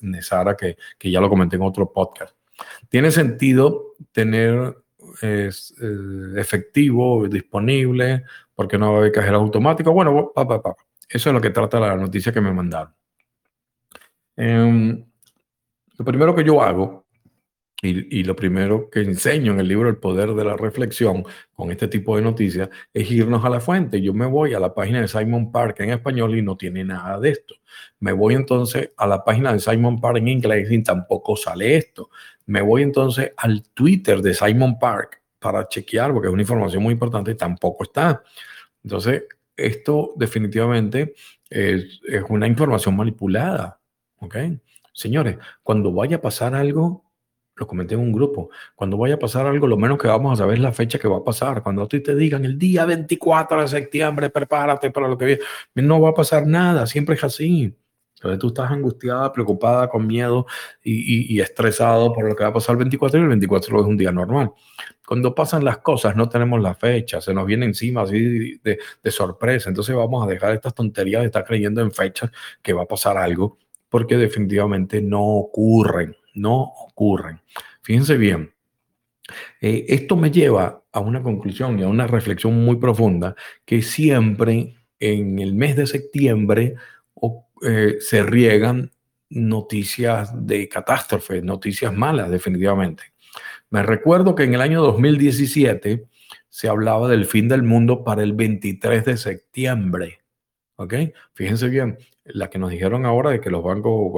[0.03, 2.38] Nesara, que, que ya lo comenté en otro podcast.
[2.89, 4.77] Tiene sentido tener
[5.23, 5.51] eh,
[6.37, 9.93] efectivo disponible porque no va a haber cajero automático.
[9.93, 10.33] Bueno,
[11.09, 12.95] eso es lo que trata la noticia que me mandaron.
[14.37, 15.05] Em,
[15.97, 17.09] lo primero que yo hago
[17.81, 21.87] y, lo primero que enseño en el libro El Poder de la Reflexión con este
[21.87, 24.01] tipo de noticias es irnos a la fuente.
[24.01, 27.21] Yo me voy a la página de Simon Park en español y no tiene nada
[27.21, 27.55] de esto.
[28.01, 32.11] Me voy entonces a la página de Simon Park en inglés y tampoco sale esto.
[32.49, 36.93] Me voy entonces al Twitter de Simon Park para chequear porque es una información muy
[36.93, 38.23] importante y tampoco está.
[38.83, 39.25] Entonces,
[39.55, 41.15] esto definitivamente
[41.51, 43.79] es, una información manipulada.
[44.21, 44.37] ¿Ok?
[44.95, 47.05] Señores, cuando vaya a pasar algo,
[47.55, 50.43] lo comenté en un grupo, cuando vaya a pasar algo, lo menos que vamos a
[50.43, 51.63] saber es la fecha que va a pasar.
[51.63, 55.43] Cuando a ti te digan el día 24 de septiembre, prepárate para lo que viene,
[55.75, 57.77] no va a pasar nada, siempre es así.
[58.19, 60.47] Entonces tú estás angustiada, preocupada, con miedo
[60.83, 63.97] y, estresado por lo que va a pasar el 24 y el 24 es un
[63.97, 64.53] día normal.
[65.07, 68.79] Cuando pasan las cosas no tenemos la fecha, se nos viene encima así de,
[69.11, 69.71] sorpresa.
[69.71, 72.31] Entonces vamos a dejar estas tonterías de estar creyendo en fechas
[72.63, 73.59] que va a pasar algo
[73.89, 77.41] porque definitivamente no ocurren no ocurren.
[77.83, 78.55] Fíjense bien,
[79.61, 84.77] eh, esto me lleva a una conclusión y a una reflexión muy profunda que siempre
[85.01, 86.75] en el mes de septiembre
[87.63, 88.91] eh, se riegan
[89.31, 93.05] noticias de catástrofe, noticias malas definitivamente.
[93.71, 96.07] Me recuerdo que en el año 2017
[96.49, 100.21] se hablaba del fin del mundo para el 23 de septiembre.
[100.77, 100.95] ¿Ok?
[101.35, 104.13] Fíjense bien, la que nos dijeron ahora de que los bancos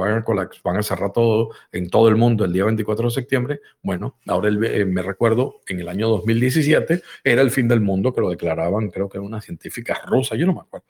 [0.62, 4.48] van a, cerrar todo en todo el mundo el día 24 de septiembre, bueno, ahora
[4.48, 8.90] eh, me recuerdo, en el año 2017 era el fin del mundo que lo declaraban,
[8.90, 10.86] creo que era una científica rusa, yo no me acuerdo.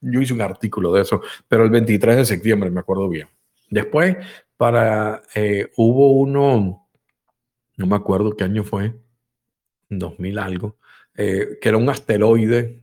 [0.00, 3.28] Yo hice un artículo de eso, pero el 23 de septiembre me acuerdo bien.
[3.70, 4.16] Después,
[4.56, 6.88] para, eh, hubo uno,
[7.76, 8.94] no me acuerdo qué año fue,
[9.88, 10.76] 2000 algo,
[11.16, 12.80] eh, que era un asteroide,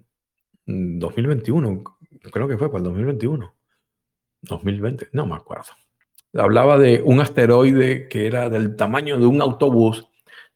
[0.66, 1.84] 2021, mm,
[2.32, 3.54] creo que fue para el 2021,
[4.42, 5.72] 2020, no me acuerdo.
[6.34, 10.10] Hablaba de un asteroide que era del tamaño de un autobús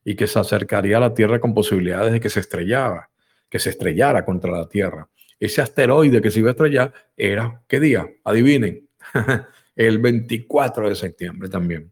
[0.03, 3.10] y que se acercaría a la Tierra con posibilidades de que se estrellaba,
[3.49, 5.07] que se estrellara contra la Tierra.
[5.39, 8.07] Ese asteroide que se iba a estrellar era, ¿qué día?
[8.23, 8.89] Adivinen,
[9.75, 11.91] el 24 de septiembre también.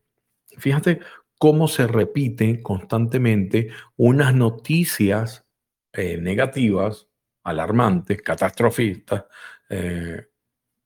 [0.57, 0.99] Fíjate
[1.37, 5.45] cómo se repiten constantemente unas noticias
[5.93, 7.07] eh, negativas,
[7.43, 9.25] alarmantes, catastrofistas,
[9.69, 10.25] eh,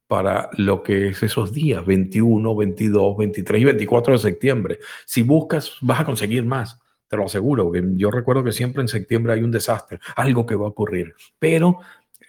[0.07, 4.79] para lo que es esos días, 21, 22, 23 y 24 de septiembre.
[5.05, 9.31] Si buscas, vas a conseguir más, te lo aseguro, yo recuerdo que siempre en septiembre
[9.31, 11.79] hay un desastre, algo que va a ocurrir, pero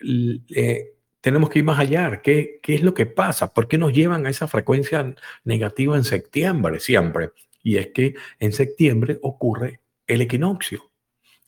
[0.03, 2.20] eh, tenemos que ir más allá.
[2.22, 3.53] ¿Qué, ¿Qué es lo que pasa?
[3.53, 7.30] ¿Por qué nos llevan a esa frecuencia negativa en septiembre siempre?
[7.62, 10.90] Y es que en septiembre ocurre el equinoccio.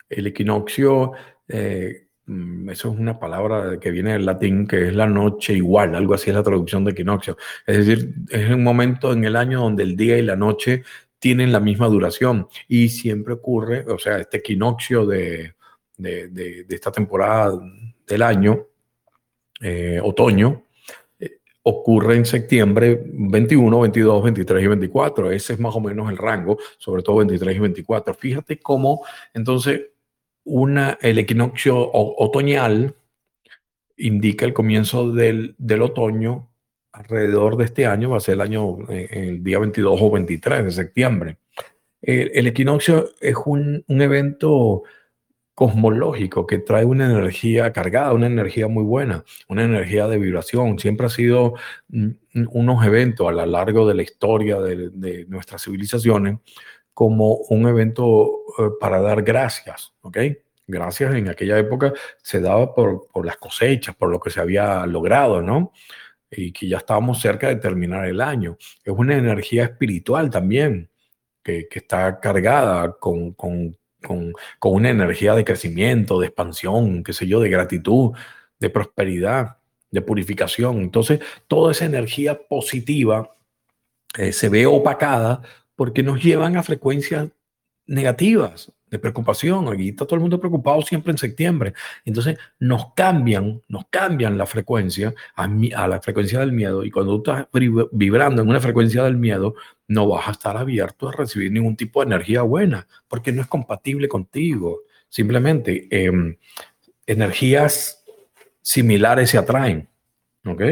[0.08, 1.12] El equinoccio,
[1.48, 5.94] eh, mm, eso es una palabra que viene del latín, que es la noche igual,
[5.94, 7.36] algo así es la traducción de equinoccio.
[7.66, 10.84] Es decir, es un momento en el año donde el día y la noche
[11.18, 15.54] tienen la misma duración y siempre ocurre, o sea, este equinoccio de,
[15.96, 17.58] de, de, esta temporada
[18.06, 18.66] del año,
[19.60, 20.64] eh, otoño,
[21.64, 25.30] ocurre en septiembre 21, 22, 23 y 24.
[25.30, 28.14] Ese es más o menos el rango, sobre todo 23 y 24.
[28.14, 29.82] Fíjate cómo entonces
[30.44, 32.94] el equinoccio otoñal
[33.96, 36.50] indica el comienzo del, otoño
[36.92, 40.64] alrededor de este año, va a ser el año, eh, el día 22 o 23
[40.64, 41.38] de septiembre.
[42.02, 44.82] El, equinoccio es un evento
[45.54, 50.78] cosmológico que trae una energía cargada, una energía muy buena, una energía de vibración.
[50.78, 51.54] Siempre ha sido
[51.88, 56.38] mm, mm, unos eventos a lo largo de la historia de, nuestras civilizaciones
[56.92, 60.18] como un evento eh, para dar gracias, ¿ok?
[60.66, 61.92] Gracias en aquella época
[62.22, 65.72] se daba por, por las cosechas, por lo que se había logrado, ¿no?
[66.30, 68.56] Y que ya estábamos cerca de terminar el año.
[68.84, 70.90] Es una energía espiritual también,
[71.42, 74.32] que, que está cargada con, con con,
[74.62, 78.12] una energía de crecimiento, de expansión, qué sé yo, de gratitud,
[78.60, 79.56] de prosperidad,
[79.90, 80.80] de purificación.
[80.80, 83.36] Entonces, toda esa energía positiva
[84.16, 85.42] eh, se ve opacada
[85.74, 87.28] porque nos llevan a frecuencias
[87.86, 89.68] negativas, de preocupación.
[89.68, 91.74] Aquí está todo el mundo preocupado siempre en septiembre.
[92.04, 96.84] Entonces nos cambian, nos cambian la frecuencia a, a la frecuencia del miedo.
[96.84, 97.48] Y cuando tú estás
[97.92, 99.54] vibrando en una frecuencia del miedo,
[99.88, 103.48] no vas a estar abierto a recibir ningún tipo de energía buena, porque no es
[103.48, 104.80] compatible contigo.
[105.08, 106.36] Simplemente em,
[107.06, 108.04] energías
[108.62, 109.88] similares se atraen.
[110.46, 110.62] ¿Ok?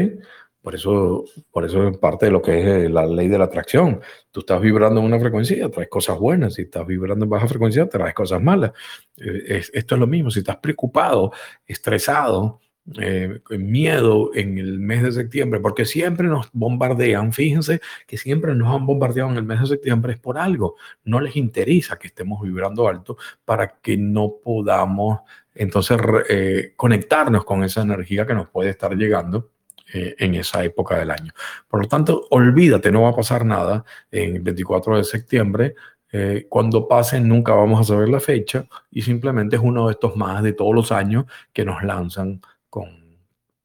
[0.63, 3.43] Por eso, por eso es parte de lo que es eh, la ley de la
[3.43, 3.99] atracción.
[4.31, 6.53] Tú estás vibrando en una frecuencia, traes cosas buenas.
[6.53, 8.71] Si estás vibrando en baja frecuencia, traes cosas malas.
[9.17, 10.31] Eh, esto es lo mismo.
[10.31, 11.33] Si estás preocupado,
[11.67, 12.61] estresado,
[12.97, 17.33] eh, miedo en el mes de septiembre, porque siempre nos bombardean.
[17.33, 20.77] Fíjense que siempre nos han bombardeado en el mes de septiembre es por algo.
[21.03, 25.19] No les interesa que estemos vibrando alto para que no podamos
[25.55, 25.99] entonces
[26.77, 29.52] conectarnos con esa energía que nos puede estar llegando
[29.93, 31.31] eh, en esa época del año.
[31.67, 35.75] Por lo tanto, olvídate, no va a pasar nada en el 24 de septiembre.
[36.11, 40.15] Eh, cuando pase, nunca vamos a saber la fecha y simplemente es uno de estos
[40.15, 42.89] más de todos los años que nos lanzan con,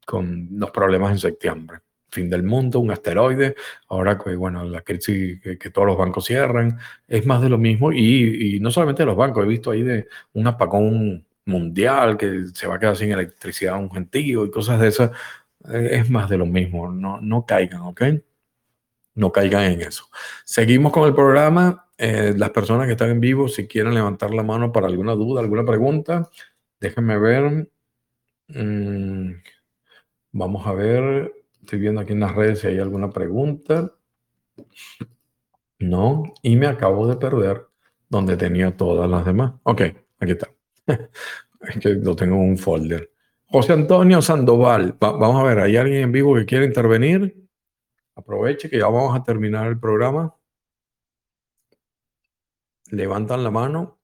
[0.07, 1.79] con los problemas en septiembre
[2.11, 3.55] fin del mundo, un asteroide,
[3.89, 7.93] ahora que, bueno, la crisis que, todos los bancos cierran, es más de lo mismo
[7.93, 12.67] y, y, no solamente los bancos, he visto ahí de un apagón mundial que se
[12.67, 15.11] va a quedar sin electricidad un gentío y cosas de esas,
[15.65, 18.03] es más de lo mismo, no, no caigan, ¿ok?
[19.15, 20.05] No caigan en eso.
[20.45, 21.87] Seguimos con el programa.
[21.99, 25.41] Eh, las personas que están en vivo, si quieren levantar la mano para alguna duda,
[25.41, 26.31] alguna pregunta,
[26.81, 27.69] déjenme ver.
[28.49, 29.33] Mm,
[30.33, 31.33] vamos a ver.
[31.61, 33.93] Estoy viendo aquí en las redes si hay alguna pregunta.
[35.81, 37.67] No, y me acabo de perder
[38.09, 39.55] donde tenía todas las demás.
[39.65, 39.83] Ok,
[40.21, 40.49] aquí está.
[40.87, 43.11] es que lo tengo en un folder.
[43.51, 47.49] José Antonio Sandoval, vamos a ver, ¿hay alguien en vivo que quiere intervenir?
[48.15, 50.35] Aproveche que ya vamos a terminar el programa.
[52.91, 53.99] Levantan la mano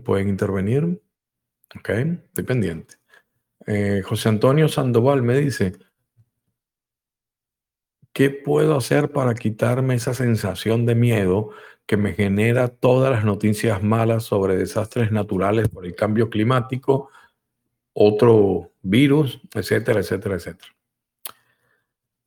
[0.00, 1.02] pueden intervenir.
[1.76, 2.96] Ok, estoy pendiente.
[3.66, 5.72] Eh, José Antonio Sandoval me dice,
[8.12, 11.50] ¿qué puedo hacer para quitarme esa sensación de miedo
[11.86, 17.10] que me genera todas las noticias malas sobre desastres naturales por el cambio climático?
[17.92, 20.72] Otro virus, etcétera, etcétera, etcétera.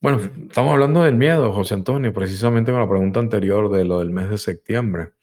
[0.02, 4.12] Bueno, estamos hablando del miedo, José Antonio, precisamente con la pregunta anterior de lo del
[4.12, 5.14] mes de septiembre.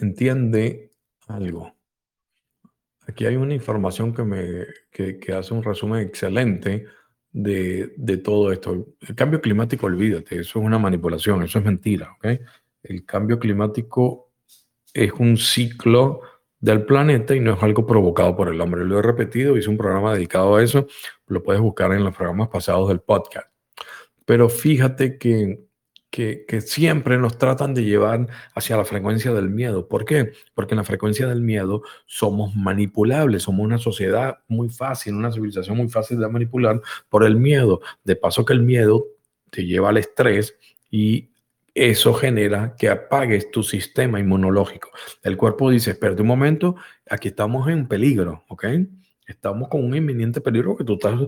[0.00, 0.92] entiende
[1.28, 1.74] algo.
[3.06, 6.86] Aquí hay una información que, me, que, hace un resumen excelente
[7.30, 8.88] de, de, todo esto.
[9.00, 12.12] El cambio climático, olvídate, eso es una manipulación, eso es mentira.
[12.16, 12.40] ¿okay?
[12.82, 14.32] El cambio climático
[14.94, 16.20] es un ciclo
[16.62, 18.86] del planeta y no es algo provocado por el hombre.
[18.86, 20.86] Lo he repetido, hice un programa dedicado a eso,
[21.26, 23.48] lo puedes buscar en los programas pasados del podcast.
[24.24, 25.66] Pero fíjate que
[26.12, 29.88] que, siempre nos tratan de llevar hacia la frecuencia del miedo.
[29.88, 30.32] ¿Por qué?
[30.52, 35.78] Porque en la frecuencia del miedo somos manipulables, somos una sociedad muy fácil, una civilización
[35.78, 37.80] muy fácil de manipular por el miedo.
[38.04, 39.06] De paso que el miedo
[39.48, 40.58] te lleva al estrés
[40.90, 41.30] y
[41.74, 44.90] eso genera que apagues tu sistema inmunológico.
[45.22, 46.76] El cuerpo dice, espérate un momento,
[47.08, 48.66] aquí estamos en peligro, ¿ok?
[49.26, 51.18] Estamos con un inminente peligro que tú estás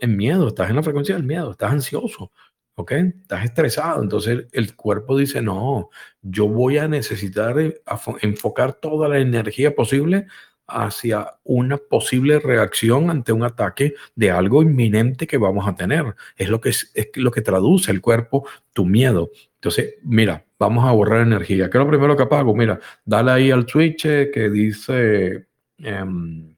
[0.00, 2.30] en miedo, estás en la frecuencia del miedo, estás ansioso,
[2.76, 2.92] ¿ok?
[2.92, 5.90] Estás estresado, entonces el cuerpo dice, no,
[6.22, 7.82] yo voy a necesitar eh,
[8.20, 10.26] enfocar toda la energía posible
[10.68, 16.14] hacia una posible reacción ante un ataque de algo inminente que vamos a tener.
[16.36, 19.30] Es lo que, es, lo que traduce el cuerpo tu miedo.
[19.54, 21.70] Entonces, mira, vamos a ahorrar energía.
[21.70, 22.54] ¿Qué es lo primero que apago?
[22.54, 25.46] Mira, dale ahí al switch que dice...
[25.78, 26.54] Em,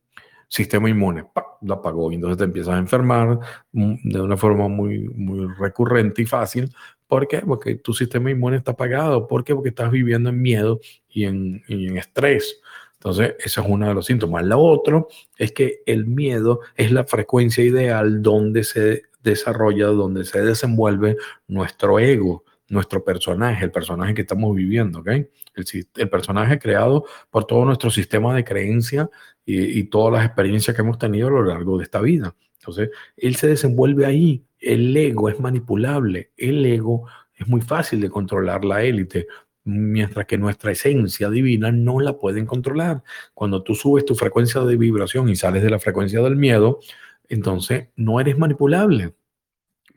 [0.50, 1.26] sistema inmune,
[1.62, 3.38] la apagó y entonces te empiezas a enfermar
[3.70, 6.74] mm, de una forma muy, muy recurrente y fácil.
[7.06, 7.38] ¿Por qué?
[7.38, 9.28] Porque tu sistema inmune está apagado.
[9.28, 9.54] ¿Por qué?
[9.54, 12.60] Porque estás viviendo en miedo y en, y en estrés.
[13.00, 14.44] Entonces, ese es uno de los síntomas.
[14.44, 20.42] Lo otro es que el miedo es la frecuencia ideal donde se desarrolla, donde se
[20.42, 21.16] desenvuelve
[21.48, 25.08] nuestro ego nuestro personaje, el personaje que estamos viviendo, ¿ok?
[25.08, 29.10] El, personaje creado por todo nuestro sistema de creencia
[29.44, 32.34] y, todas las experiencias que hemos tenido a lo largo de esta vida.
[32.60, 34.44] Entonces, él se desenvuelve ahí.
[34.60, 36.30] El ego es manipulable.
[36.36, 39.26] El ego es muy fácil de controlar la élite,
[39.64, 43.02] mientras que nuestra esencia divina no la pueden controlar.
[43.34, 46.80] Cuando tú subes tu frecuencia de vibración y sales de la frecuencia del miedo,
[47.28, 49.14] entonces no eres manipulable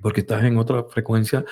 [0.03, 1.45] porque estás en otra frecuencia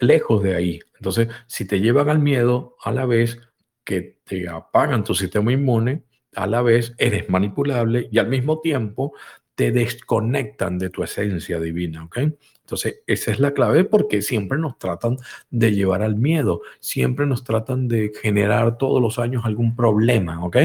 [0.00, 0.80] lejos de ahí.
[0.94, 3.40] Entonces, si te llevan al miedo, a la vez
[3.84, 6.04] que te apagan tu sistema inmune,
[6.36, 9.12] a la vez eres manipulable y al mismo tiempo
[9.56, 12.18] te desconectan de tu esencia divina, ¿ok?
[12.62, 15.18] Entonces, esa es la clave porque siempre nos tratan
[15.50, 20.56] de llevar al miedo, siempre nos tratan de generar todos los años algún problema, ¿ok?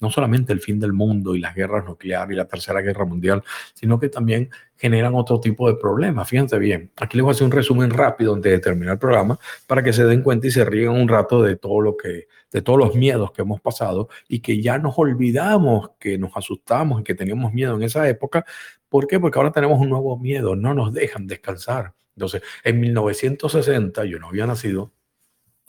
[0.00, 3.42] No solamente el fin del mundo y las guerras nucleares y la tercera guerra mundial,
[3.74, 6.28] sino que también generan otro tipo de problemas.
[6.28, 9.38] Fíjense bien, aquí les voy a hacer un resumen rápido antes de terminar el programa
[9.66, 12.62] para que se den cuenta y se ríen un rato de todo lo que, de
[12.62, 17.04] todos los miedos que hemos pasado y que ya nos olvidamos que nos asustamos y
[17.04, 18.44] que teníamos miedo en esa época.
[18.88, 19.18] ¿Por qué?
[19.20, 21.94] Porque ahora tenemos un nuevo miedo, no nos dejan descansar.
[22.16, 24.92] Entonces, en 1960, yo no había nacido,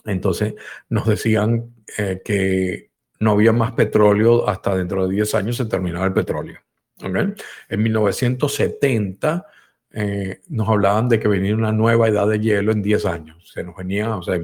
[0.04, 0.54] entonces
[0.88, 2.90] nos decían eh, que
[3.20, 6.58] no había más petróleo hasta dentro de 10 años se terminaba el petróleo.
[7.00, 9.46] En 1970
[9.90, 13.50] eh, nos hablaban de que venía una nueva edad de hielo en 10 años.
[13.52, 14.38] Se nos venía, o sea,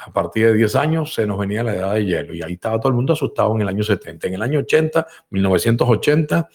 [0.00, 2.78] a partir de 10 años se nos venía la edad de hielo y ahí estaba
[2.78, 4.26] todo el mundo asustado en el año 70.
[4.26, 6.48] En el año 80, 1980,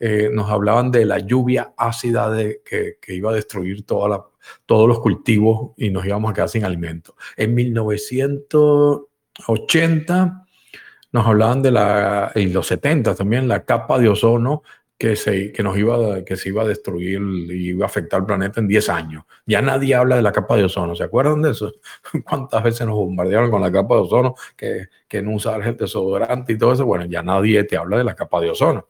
[0.00, 2.34] eh, nos hablaban de la lluvia ácida
[2.64, 4.24] que, que iba a destruir todos
[4.66, 7.14] los cultivos y nos íbamos a quedar sin alimento.
[7.36, 10.46] En 1980
[11.12, 14.62] nos hablaban de la, en los 70 también, la capa de ozono
[14.96, 17.20] que se, que nos iba, que se iba a destruir
[17.50, 19.24] y iba a afectar al planeta en 10 años.
[19.46, 21.72] Ya nadie habla de la capa de ozono, ¿se acuerdan de eso?
[22.28, 26.52] ¿Cuántas veces nos bombardearon con la capa de ozono, que, que no usar el desodorante
[26.52, 26.84] y todo eso?
[26.84, 28.88] Bueno, ya nadie te habla de la capa de ozono.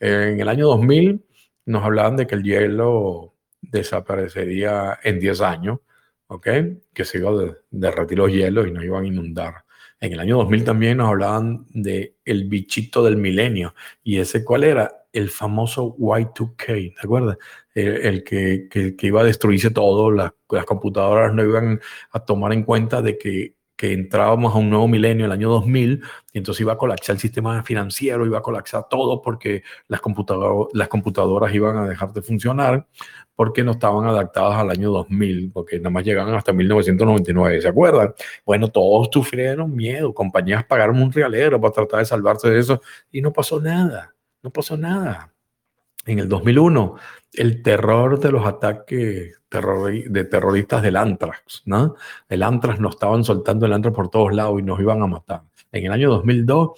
[0.00, 1.24] En el año 2000
[1.66, 5.80] nos hablaban de que el hielo desaparecería en 10 años,
[6.28, 6.48] ¿ok?
[6.92, 9.54] Que se iba a derretir los hielos y nos iban a inundar.
[10.00, 13.74] En el año 2000 también nos hablaban de el bichito del milenio.
[14.04, 14.94] ¿Y ese cuál era?
[15.12, 17.38] El famoso Y2K, ¿te acuerdas?
[17.74, 20.32] El, que, que, iba a destruirse todo, las
[20.66, 21.80] computadoras no iban
[22.10, 26.02] a tomar en cuenta de que que entrábamos a un nuevo milenio, el año 2000,
[26.32, 30.00] y entonces iba a colapsar el sistema financiero, iba a colapsar todo porque las,
[30.72, 32.88] las computadoras iban a dejar de funcionar
[33.36, 38.12] porque no estaban adaptadas al año 2000, porque nada más llegaban hasta 1999, ¿se acuerdan?
[38.44, 43.20] Bueno, todos sufrieron miedo, compañías pagaron un realero para tratar de salvarse de eso y
[43.22, 44.12] no pasó nada,
[44.42, 45.32] no pasó nada.
[46.04, 46.96] En el 2001,
[47.32, 51.94] el terror de los ataques de terroristas del Antrax, ¿no?
[52.28, 55.42] El Antrax nos estaban soltando el Antrax por todos lados y nos iban a matar.
[55.72, 56.70] En el año 2002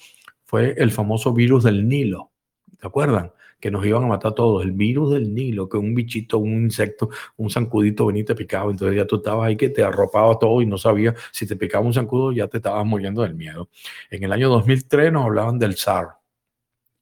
[0.44, 2.30] fue el famoso virus del Nilo,
[2.78, 3.32] ¿te acuerdan?
[3.61, 4.64] Que nos iban a matar todos.
[4.64, 8.70] El virus del Nilo, que un bichito, un insecto, un zancudito venía y te picaba.
[8.70, 11.84] Entonces ya tú estabas ahí que te arropaba todo y no sabías si te picaba
[11.84, 13.68] un zancudo, ya te estabas muriendo del miedo.
[14.11, 16.19] En el año 2003 nos hablaban del SAR,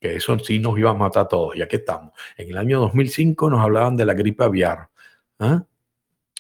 [0.01, 2.13] que eso sí nos iba a matar a todos, ya que estamos.
[2.37, 4.89] En el año 2005 nos hablaban de la gripe aviar.
[5.39, 5.65] ¿Ah?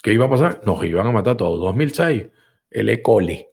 [0.02, 0.62] ¿Qué iba a pasar?
[0.64, 1.60] Nos iban a matar a todos.
[1.60, 2.26] 2006,
[2.70, 3.02] el E.
[3.02, 3.44] coli,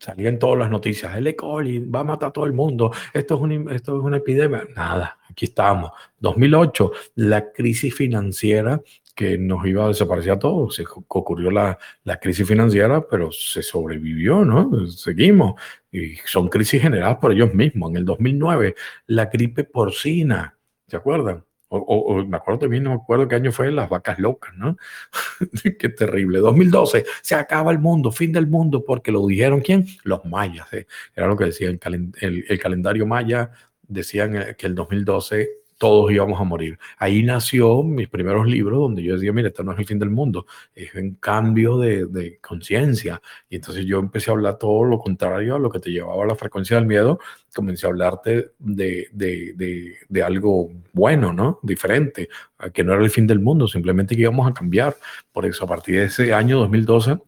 [0.00, 1.36] salían todas las noticias, el E.
[1.36, 4.66] coli va a matar a todo el mundo, esto es, un, esto es una epidemia.
[4.74, 5.92] Nada, aquí estamos.
[6.18, 8.80] 2008, la crisis financiera
[9.14, 10.74] que nos iba a desaparecer a todos.
[10.74, 14.86] Se ocurrió la, la, crisis financiera, pero se sobrevivió, ¿no?
[14.88, 15.60] Seguimos.
[15.92, 17.90] Y son crisis generadas por ellos mismos.
[17.90, 18.74] En el 2009,
[19.06, 20.58] la gripe porcina,
[20.88, 21.44] ¿se acuerdan?
[21.68, 24.76] O, me acuerdo también, no me acuerdo qué año fue, las vacas locas, ¿no?
[25.78, 26.38] qué terrible.
[26.38, 29.86] 2012, se acaba el mundo, fin del mundo, porque lo dijeron quién?
[30.04, 30.72] Los mayas.
[30.72, 30.86] ¿eh?
[31.16, 31.80] Era lo que decía el,
[32.20, 33.50] el, el calendario maya,
[33.82, 36.78] decían eh, que el 2012 todos íbamos a morir.
[36.98, 40.10] Ahí nació mis primeros libros donde yo decía, mira, esto no es el fin del
[40.10, 43.20] mundo, es un cambio de, de conciencia.
[43.48, 46.36] Y entonces yo empecé a hablar todo lo contrario a lo que te llevaba la
[46.36, 47.18] frecuencia del miedo,
[47.54, 51.60] comencé a hablarte de, de, de, de algo bueno, ¿no?
[51.62, 52.28] Diferente,
[52.72, 54.96] que no era el fin del mundo, simplemente que íbamos a cambiar.
[55.32, 57.18] Por eso, a partir de ese año 2012,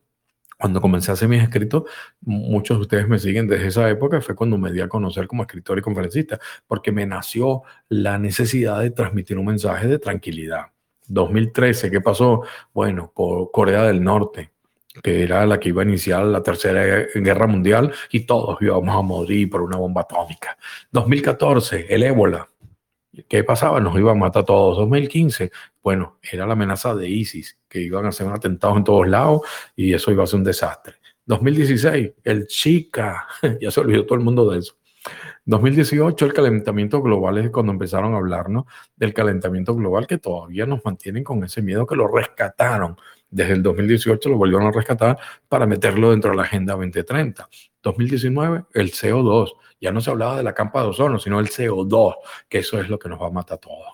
[0.58, 1.84] cuando comencé a hacer mis escritos,
[2.20, 5.42] muchos de ustedes me siguen desde esa época, fue cuando me di a conocer como
[5.42, 10.66] escritor y conferencista, porque me nació la necesidad de transmitir un mensaje de tranquilidad.
[11.08, 12.42] 2013, ¿qué pasó?
[12.72, 14.50] Bueno, Corea del Norte,
[15.02, 19.02] que era la que iba a iniciar la tercera guerra mundial y todos íbamos a
[19.02, 20.56] morir por una bomba atómica.
[20.90, 22.48] 2014, el ébola.
[23.28, 23.80] ¿Qué pasaba?
[23.80, 24.76] Nos iban a matar todos.
[24.78, 25.50] 2015,
[25.82, 29.40] bueno, era la amenaza de ISIS, que iban a hacer atentados en todos lados
[29.74, 30.94] y eso iba a ser un desastre.
[31.24, 33.26] 2016, el Chica,
[33.60, 34.76] ya se olvidó todo el mundo de eso.
[35.44, 38.64] 2018, el calentamiento global es cuando empezaron a hablarnos
[38.96, 42.96] del calentamiento global que todavía nos mantienen con ese miedo que lo rescataron.
[43.28, 45.18] Desde el 2018 lo volvieron a rescatar
[45.48, 47.48] para meterlo dentro de la Agenda 2030.
[47.82, 52.14] 2019, el CO2 ya no se hablaba de la capa de ozono, sino el CO2,
[52.48, 53.86] que eso es lo que nos va a matar a todos.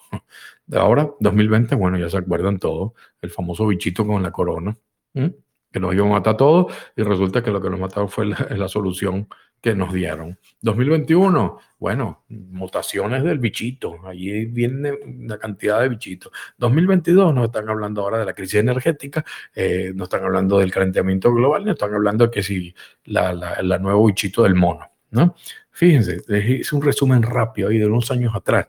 [0.72, 4.76] Ahora, 2020, bueno, ya se acuerdan todos, el famoso bichito con la corona,
[5.14, 8.26] que nos iba a matar a todos y resulta que lo que nos mató fue
[8.26, 9.28] la solución
[9.62, 10.36] que nos dieron.
[10.60, 16.32] 2021, bueno, mutaciones del bichito, allí viene una cantidad de bichitos.
[16.58, 21.32] 2022 nos están hablando ahora de la crisis energética, eh, nos están hablando del calentamiento
[21.32, 25.36] global, nos están hablando que si la, la, la nuevo bichito del mono, ¿no?
[25.70, 28.66] Fíjense, es un resumen rápido ahí de unos años atrás.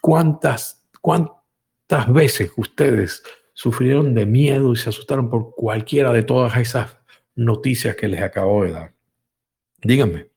[0.00, 3.22] ¿Cuántas, cuántas veces ustedes
[3.52, 6.96] sufrieron de miedo y se asustaron por cualquiera de todas esas
[7.36, 8.92] noticias que les acabo de dar?
[9.82, 10.28] Díganme,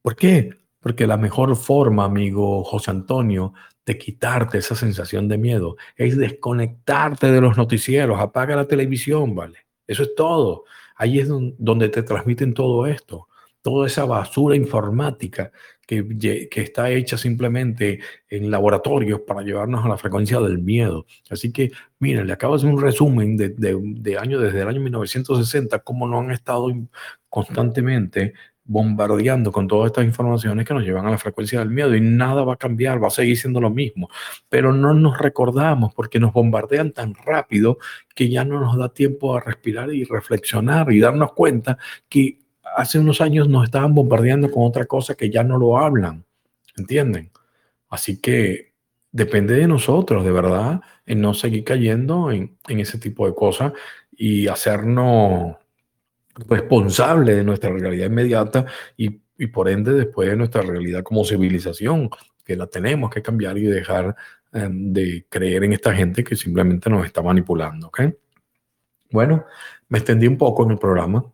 [0.00, 0.50] ¿por qué?
[0.80, 3.52] Porque la mejor forma, amigo José Antonio,
[3.84, 9.58] de quitarte esa sensación de miedo es desconectarte de los noticieros, apaga la televisión, ¿vale?
[9.86, 10.64] Eso es todo.
[10.96, 13.28] Ahí es donde te transmiten todo esto
[13.62, 15.52] toda esa basura informática
[15.86, 16.06] que,
[16.50, 21.06] que, está hecha simplemente en laboratorios para llevarnos a la frecuencia del miedo.
[21.30, 24.68] Así que, miren, le acabo de hacer un resumen de, de, de años, desde el
[24.68, 26.68] año 1960, cómo no han estado
[27.28, 32.00] constantemente bombardeando con todas estas informaciones que nos llevan a la frecuencia del miedo y
[32.00, 34.08] nada va a cambiar, va a seguir siendo lo mismo,
[34.48, 37.78] pero no nos recordamos porque nos bombardean tan rápido
[38.14, 42.38] que ya no nos da tiempo a respirar y reflexionar y darnos cuenta que
[42.76, 46.24] hace unos años nos estaban bombardeando con otra cosa que ya no lo hablan,
[46.76, 47.30] ¿entienden?
[47.88, 48.72] Así que
[49.10, 53.72] depende de nosotros, de verdad, en no seguir cayendo en, en ese tipo de cosas
[54.12, 55.56] y hacernos
[56.48, 58.66] responsables de nuestra realidad inmediata
[58.96, 62.10] y, y, por ende después de nuestra realidad como civilización,
[62.44, 64.16] que la tenemos que cambiar y dejar
[64.52, 68.00] eh, de creer en esta gente que simplemente nos está manipulando, ¿ok?
[69.10, 69.44] Bueno,
[69.88, 71.24] me extendí un poco en el programa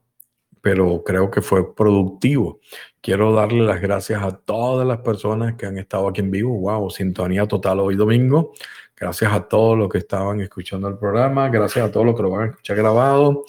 [0.60, 2.60] pero creo que fue productivo.
[3.00, 6.58] Quiero darle las gracias a todas las personas que han estado aquí en vivo.
[6.58, 8.52] Wow, sintonía total hoy domingo.
[8.96, 11.48] Gracias a todos los que estaban escuchando el programa.
[11.48, 13.44] Gracias a todos los que lo van a escuchar grabado.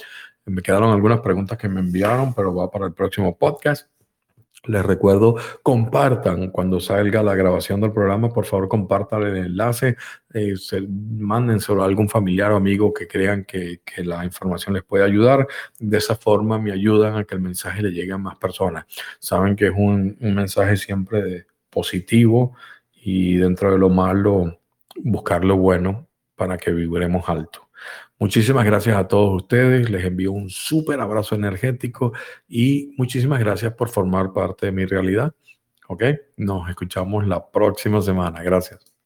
[0.49, 3.87] Me quedaron algunas preguntas que me enviaron, pero va para el próximo podcast.
[4.65, 9.95] Les recuerdo, compartan cuando salga la grabación del programa, por favor compartan el enlace,
[10.33, 15.05] eh, se, mándenselo a algún familiar o amigo que crean que, la información les puede
[15.05, 15.47] ayudar.
[15.79, 18.85] De esa forma me ayudan a que el mensaje le llegue a más personas.
[19.19, 22.53] Saben que es un, un mensaje siempre de positivo
[23.01, 24.59] y dentro de lo malo
[24.97, 27.68] buscar lo bueno para que viviremos alto.
[28.19, 32.11] Muchísimas gracias a todos ustedes, les envío un súper abrazo energético
[32.49, 35.33] y muchísimas gracias por formar parte de mi realidad.
[35.87, 36.03] ¿Ok?
[36.35, 38.43] Nos escuchamos la próxima semana.
[38.43, 38.98] Gracias.